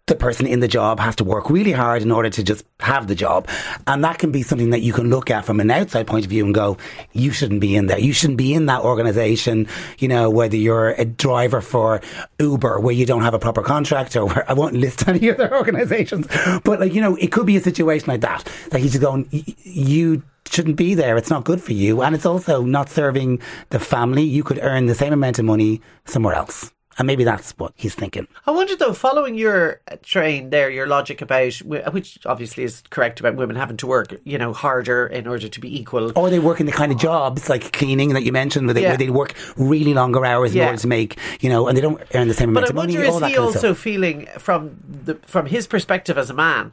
the 0.08 0.16
person 0.16 0.46
in 0.46 0.60
the 0.60 0.68
job 0.68 1.00
has 1.00 1.16
to 1.16 1.24
work 1.24 1.50
really 1.50 1.72
hard 1.72 2.02
in 2.02 2.12
order 2.12 2.30
to 2.30 2.44
just 2.44 2.66
have 2.82 3.08
the 3.08 3.16
job. 3.16 3.48
And 3.88 4.04
that 4.04 4.20
can 4.20 4.34
be 4.34 4.44
something 4.44 4.72
that 4.72 4.82
you 4.82 4.92
can 4.92 5.10
look 5.10 5.32
at 5.32 5.46
from 5.46 5.62
an 5.62 5.72
outside 5.72 6.08
point 6.08 6.26
of 6.26 6.30
view 6.30 6.44
and 6.44 6.54
go, 6.54 6.78
you 7.14 7.32
shouldn't 7.32 7.62
be 7.62 7.74
in 7.78 7.88
there. 7.88 8.00
You 8.00 8.12
shouldn't 8.12 8.38
be 8.38 8.54
in 8.54 8.66
that 8.66 8.82
organization, 8.82 9.66
you 10.00 10.10
know, 10.10 10.30
whether 10.30 10.58
you're 10.58 10.90
a 10.90 11.06
driver 11.06 11.62
for 11.62 12.02
Uber 12.38 12.82
where 12.82 12.94
you 12.94 13.06
don't 13.06 13.22
have 13.22 13.34
a 13.34 13.40
proper 13.40 13.62
contract 13.62 14.18
or 14.18 14.26
where 14.26 14.50
I 14.50 14.54
won't 14.54 14.76
list 14.76 15.08
any 15.08 15.32
other 15.32 15.56
organizations. 15.56 16.28
But 16.66 16.82
like, 16.82 16.94
you 16.94 17.00
know, 17.00 17.16
it 17.16 17.32
could 17.32 17.46
be 17.46 17.56
a 17.56 17.62
situation 17.62 18.08
like 18.10 18.22
that. 18.22 18.46
That 18.72 18.80
he's 18.80 18.98
going, 18.98 19.30
you 19.32 20.22
shouldn't 20.50 20.76
be 20.76 20.96
there. 20.96 21.16
It's 21.16 21.30
not 21.30 21.46
good 21.46 21.62
for 21.62 21.72
you. 21.72 22.02
And 22.02 22.14
it's 22.14 22.26
also 22.26 22.62
not 22.62 22.90
serving 22.90 23.42
the 23.70 23.80
family. 23.80 24.24
You 24.24 24.44
could 24.44 24.60
earn 24.62 24.88
the 24.88 24.96
same 24.96 25.14
amount 25.14 25.40
of 25.40 25.46
money 25.46 25.82
somewhere 26.04 26.36
else. 26.36 26.74
And 26.98 27.08
maybe 27.08 27.24
that's 27.24 27.52
what 27.58 27.74
he's 27.76 27.96
thinking. 27.96 28.28
I 28.46 28.52
wonder 28.52 28.76
though, 28.76 28.94
following 28.94 29.36
your 29.36 29.82
uh, 29.92 29.96
train 30.04 30.52
there, 30.52 30.70
your 30.70 30.86
logic 30.86 31.22
about 31.22 31.54
which 31.64 32.20
obviously 32.26 32.64
is 32.64 32.84
correct 32.92 33.20
about 33.20 33.36
women 33.36 33.56
having 33.56 33.78
to 33.78 33.88
work, 33.88 34.16
you 34.26 34.38
know, 34.38 34.54
harder 34.54 35.08
in 35.08 35.26
order 35.28 35.50
to 35.50 35.60
be 35.60 35.76
equal. 35.80 36.12
Or 36.16 36.30
they 36.30 36.40
work 36.40 36.60
in 36.60 36.66
the 36.68 36.72
kind 36.72 36.92
of 36.92 37.00
jobs 37.00 37.50
like 37.50 37.74
cleaning 37.74 38.14
that 38.14 38.24
you 38.24 38.32
mentioned, 38.32 38.68
where 38.68 38.74
they, 38.76 38.84
Yeah. 38.84 38.90
where 38.90 38.98
they 38.98 39.10
work 39.10 39.34
really 39.58 39.94
longer 39.94 40.24
hours 40.24 40.52
in 40.52 40.58
Yeah. 40.58 40.68
order 40.68 40.78
to 40.78 40.88
make, 40.88 41.18
you 41.42 41.50
know, 41.50 41.68
and 41.68 41.76
they 41.78 41.82
don't 41.82 42.02
earn 42.14 42.28
the 42.28 42.34
same 42.34 42.54
But 42.54 42.60
amount 42.64 42.66
I 42.66 42.70
of 42.70 42.76
money. 42.76 42.94
wonder 42.96 43.10
all 43.10 43.16
is 43.16 43.22
that 43.22 43.30
he 43.32 43.38
also 43.38 43.74
feeling 43.74 44.28
from 44.38 44.78
the 45.06 45.16
from 45.26 45.48
his 45.48 45.66
perspective 45.68 46.18
as 46.18 46.30
a 46.30 46.34
man. 46.34 46.72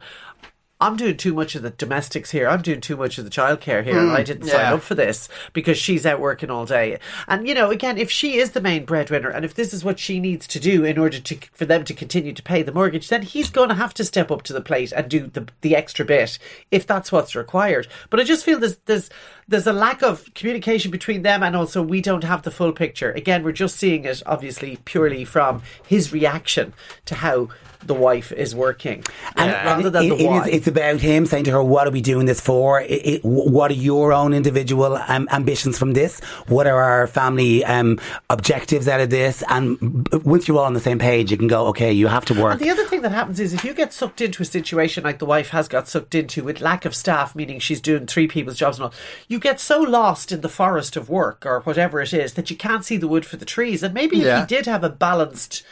I'm 0.81 0.95
doing 0.97 1.15
too 1.15 1.35
much 1.35 1.53
of 1.53 1.61
the 1.61 1.69
domestics 1.69 2.31
here. 2.31 2.49
I'm 2.49 2.63
doing 2.63 2.81
too 2.81 2.97
much 2.97 3.19
of 3.19 3.23
the 3.23 3.29
childcare 3.29 3.83
here, 3.83 3.99
and 3.99 4.11
I 4.11 4.17
hmm. 4.17 4.25
didn't 4.25 4.47
sign 4.47 4.73
up 4.73 4.81
for 4.81 4.95
this 4.95 5.29
because 5.53 5.77
she's 5.77 6.07
out 6.07 6.19
working 6.19 6.49
all 6.49 6.65
day. 6.65 6.97
And 7.27 7.47
you 7.47 7.53
know, 7.53 7.69
again, 7.69 7.99
if 7.99 8.09
she 8.09 8.37
is 8.37 8.51
the 8.51 8.61
main 8.61 8.85
breadwinner, 8.85 9.29
and 9.29 9.45
if 9.45 9.53
this 9.53 9.73
is 9.73 9.83
what 9.83 9.99
she 9.99 10.19
needs 10.19 10.47
to 10.47 10.59
do 10.59 10.83
in 10.83 10.97
order 10.97 11.19
to 11.19 11.37
for 11.53 11.65
them 11.65 11.83
to 11.85 11.93
continue 11.93 12.33
to 12.33 12.43
pay 12.43 12.63
the 12.63 12.73
mortgage, 12.73 13.09
then 13.09 13.21
he's 13.21 13.51
going 13.51 13.69
to 13.69 13.75
have 13.75 13.93
to 13.93 14.03
step 14.03 14.31
up 14.31 14.41
to 14.43 14.53
the 14.53 14.61
plate 14.61 14.91
and 14.91 15.07
do 15.07 15.27
the 15.27 15.47
the 15.61 15.75
extra 15.75 16.03
bit 16.03 16.39
if 16.71 16.87
that's 16.87 17.11
what's 17.11 17.35
required. 17.35 17.87
But 18.09 18.19
I 18.19 18.23
just 18.23 18.43
feel 18.43 18.59
there's 18.59 18.77
there's 18.85 19.11
there's 19.51 19.67
a 19.67 19.73
lack 19.73 20.01
of 20.01 20.33
communication 20.33 20.89
between 20.91 21.21
them, 21.21 21.43
and 21.43 21.55
also 21.55 21.81
we 21.81 22.01
don't 22.01 22.23
have 22.23 22.41
the 22.41 22.51
full 22.51 22.71
picture. 22.71 23.11
Again, 23.11 23.43
we're 23.43 23.51
just 23.51 23.77
seeing 23.77 24.05
it 24.05 24.23
obviously 24.25 24.77
purely 24.85 25.23
from 25.25 25.61
his 25.85 26.11
reaction 26.11 26.73
to 27.05 27.15
how 27.15 27.49
the 27.83 27.95
wife 27.95 28.31
is 28.31 28.53
working, 28.53 29.03
And, 29.35 29.49
uh, 29.49 29.53
rather 29.65 29.89
than 29.89 30.03
it- 30.05 30.09
the 30.09 30.15
it 30.25 30.47
is- 30.47 30.53
it's 30.53 30.67
about 30.67 30.99
him 30.99 31.25
saying 31.25 31.45
to 31.45 31.51
her, 31.51 31.63
"What 31.63 31.87
are 31.87 31.89
we 31.91 31.99
doing 32.01 32.27
this 32.27 32.39
for? 32.39 32.79
It, 32.81 33.01
it, 33.13 33.21
what 33.23 33.71
are 33.71 33.79
your 33.89 34.13
own 34.13 34.33
individual 34.35 34.99
um, 35.07 35.27
ambitions 35.31 35.79
from 35.79 35.93
this? 35.93 36.19
What 36.47 36.67
are 36.67 36.79
our 36.79 37.07
family 37.07 37.65
um, 37.65 37.97
objectives 38.29 38.87
out 38.87 38.99
of 39.01 39.09
this?" 39.09 39.43
And 39.49 40.07
once 40.23 40.47
you're 40.47 40.57
all 40.59 40.65
on 40.65 40.75
the 40.75 40.79
same 40.79 40.99
page, 40.99 41.31
you 41.31 41.37
can 41.37 41.47
go, 41.47 41.65
"Okay, 41.69 41.91
you 41.91 42.05
have 42.05 42.23
to 42.25 42.35
work." 42.39 42.51
And 42.53 42.61
the 42.61 42.69
other 42.69 42.85
thing 42.85 43.01
that 43.01 43.13
happens 43.13 43.39
is 43.39 43.51
if 43.51 43.65
you 43.65 43.73
get 43.73 43.91
sucked 43.93 44.21
into 44.21 44.43
a 44.43 44.45
situation 44.45 45.03
like 45.03 45.17
the 45.17 45.25
wife 45.25 45.49
has 45.49 45.67
got 45.67 45.87
sucked 45.87 46.13
into 46.13 46.43
with 46.43 46.61
lack 46.61 46.85
of 46.85 46.93
staff, 46.95 47.33
meaning 47.35 47.57
she's 47.59 47.81
doing 47.81 48.05
three 48.05 48.27
people's 48.27 48.57
jobs 48.57 48.77
and 48.77 48.85
all, 48.85 48.93
you 49.27 49.39
get 49.41 49.59
so 49.59 49.81
lost 49.81 50.31
in 50.31 50.39
the 50.41 50.47
forest 50.49 50.95
of 50.95 51.09
work 51.09 51.45
or 51.45 51.59
whatever 51.61 51.99
it 51.99 52.13
is 52.13 52.35
that 52.35 52.49
you 52.49 52.55
can't 52.55 52.85
see 52.85 52.95
the 52.95 53.07
wood 53.09 53.25
for 53.25 53.35
the 53.35 53.45
trees. 53.45 53.83
And 53.83 53.93
maybe 53.93 54.17
if 54.19 54.23
Yeah. 54.25 54.39
he 54.41 54.45
did 54.45 54.65
have 54.67 54.83
a 54.85 54.89
balanced 54.89 55.63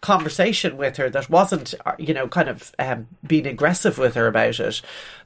conversation 0.00 0.76
with 0.76 0.96
her 0.96 1.10
that 1.10 1.28
wasn't, 1.28 1.74
uh, 1.84 1.92
you 1.98 2.14
know, 2.14 2.28
kind 2.28 2.48
of 2.48 2.72
um, 2.78 3.08
being 3.26 3.46
aggressive 3.46 3.98
with 3.98 4.14
her 4.14 4.26
about 4.26 4.58
it, 4.60 4.80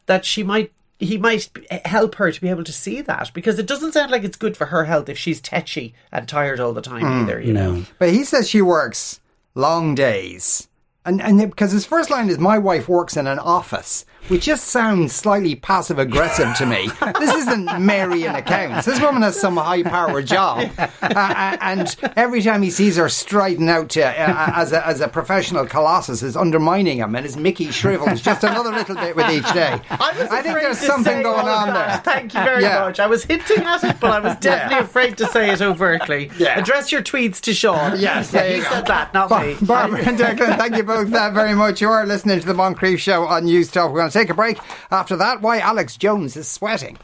that 0.07 0.25
she 0.25 0.43
might. 0.43 0.73
He 1.03 1.17
might 1.17 1.49
help 1.87 2.17
her 2.17 2.31
to 2.31 2.41
be 2.43 2.51
able 2.51 2.65
to 2.65 2.75
see 2.75 3.01
that 3.01 3.31
because 3.33 3.59
it 3.59 3.65
doesn't 3.65 3.93
sound 3.93 4.11
like 4.11 4.23
it's 4.23 4.37
good 4.37 4.55
for 4.55 4.67
her 4.67 4.85
health 4.85 5.09
if 5.09 5.17
she's 5.17 5.41
tetchy 5.41 5.95
and 6.13 6.29
tired 6.29 6.61
all 6.61 6.75
the 6.75 6.83
time 6.83 7.07
either. 7.23 7.41
You 7.41 7.55
know? 7.55 7.85
But 7.99 8.11
he 8.11 8.23
says 8.23 8.51
she 8.51 8.61
works 8.61 9.19
long 9.55 9.95
days. 9.95 10.69
And, 11.11 11.20
and 11.20 11.51
because 11.51 11.73
his 11.73 11.85
first 11.85 12.09
line 12.09 12.31
is, 12.31 12.38
My 12.38 12.57
wife 12.57 12.88
works 12.88 13.16
in 13.16 13.27
an 13.27 13.40
office, 13.40 14.05
which 14.29 14.44
just 14.44 14.66
sounds 14.68 15.12
slightly 15.12 15.57
passive 15.57 15.99
aggressive 15.99 16.55
to 16.59 16.66
me. 16.66 16.88
This 17.18 17.35
isn't 17.35 17.81
Mary 17.85 18.25
in 18.27 18.35
accounts. 18.37 18.87
This 18.87 19.01
woman 19.01 19.23
has 19.23 19.38
some 19.40 19.57
high 19.57 19.83
powered 19.83 20.27
job. 20.27 20.70
Uh, 21.03 21.07
uh, 21.16 21.57
and 21.62 21.96
every 22.16 22.40
time 22.42 22.62
he 22.62 22.70
sees 22.70 22.96
her 22.96 23.09
striding 23.09 23.68
out 23.68 23.88
to, 23.88 24.03
uh, 24.05 24.53
as, 24.55 24.70
a, 24.73 24.87
as 24.87 25.01
a 25.01 25.09
professional 25.09 25.66
colossus, 25.66 26.23
is 26.23 26.37
undermining 26.37 26.99
him, 26.99 27.14
and 27.16 27.25
his 27.25 27.37
Mickey 27.37 27.70
shrivels 27.73 28.20
just 28.20 28.44
another 28.44 28.70
little 28.70 28.94
bit 28.94 29.16
with 29.16 29.29
each 29.31 29.51
day. 29.53 29.81
I, 29.90 30.12
was 30.16 30.29
think 30.29 30.44
there's 30.61 30.79
to 30.79 30.85
something 30.87 31.16
say 31.16 31.23
going 31.23 31.49
all 31.49 31.49
on 31.49 31.68
that. 31.68 32.05
there. 32.05 32.14
Thank 32.14 32.35
you 32.35 32.40
very 32.44 32.62
Yeah. 32.62 32.81
much. 32.81 33.01
I 33.01 33.07
was 33.07 33.25
hinting 33.25 33.64
at 33.64 33.83
it, 33.83 33.99
but 33.99 34.11
I 34.12 34.20
was 34.20 34.37
definitely 34.40 34.85
afraid 34.85 35.16
to 35.18 35.27
say 35.29 35.51
it 35.51 35.61
overtly. 35.62 36.31
Yeah. 36.38 36.59
Address 36.61 36.92
your 36.92 37.03
tweets 37.03 37.40
to 37.40 37.55
Sean. 37.55 37.99
Yes, 37.99 38.33
yeah, 38.33 38.46
he 38.55 38.61
said 38.61 38.87
that, 38.87 39.12
not 39.14 39.31
Bar- 39.31 39.44
me. 39.46 39.57
Barbara 39.62 40.01
and 40.07 40.18
Declan, 40.18 40.59
thank 40.59 40.77
you 40.77 40.85
both 40.85 41.00
uh, 41.09 41.31
very 41.31 41.55
much. 41.55 41.81
You 41.81 41.89
are 41.91 42.07
listening 42.07 42.41
to 42.41 42.47
the 42.47 42.55
Moncrieff 42.55 42.99
Show 42.99 43.25
on 43.25 43.45
News 43.45 43.71
Talk. 43.71 43.91
We're 43.93 44.01
going 44.01 44.11
to 44.11 44.19
take 44.19 44.31
a 44.31 44.35
break. 44.35 44.59
After 44.91 45.17
that, 45.17 45.41
why 45.41 45.59
Alex 45.59 45.97
Jones 45.97 46.37
is 46.37 46.49
sweating. 46.49 46.99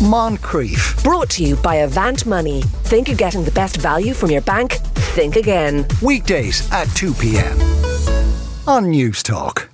Moncrieff. 0.00 1.02
Brought 1.02 1.30
to 1.30 1.44
you 1.44 1.56
by 1.56 1.76
Avant 1.76 2.26
Money. 2.26 2.62
Think 2.62 3.08
you're 3.08 3.16
getting 3.16 3.44
the 3.44 3.50
best 3.50 3.76
value 3.78 4.14
from 4.14 4.30
your 4.30 4.42
bank? 4.42 4.72
Think 5.14 5.36
again. 5.36 5.86
Weekdays 6.02 6.70
at 6.70 6.86
2 6.94 7.14
p.m. 7.14 7.58
on 8.68 8.90
News 8.90 9.22
Talk. 9.22 9.68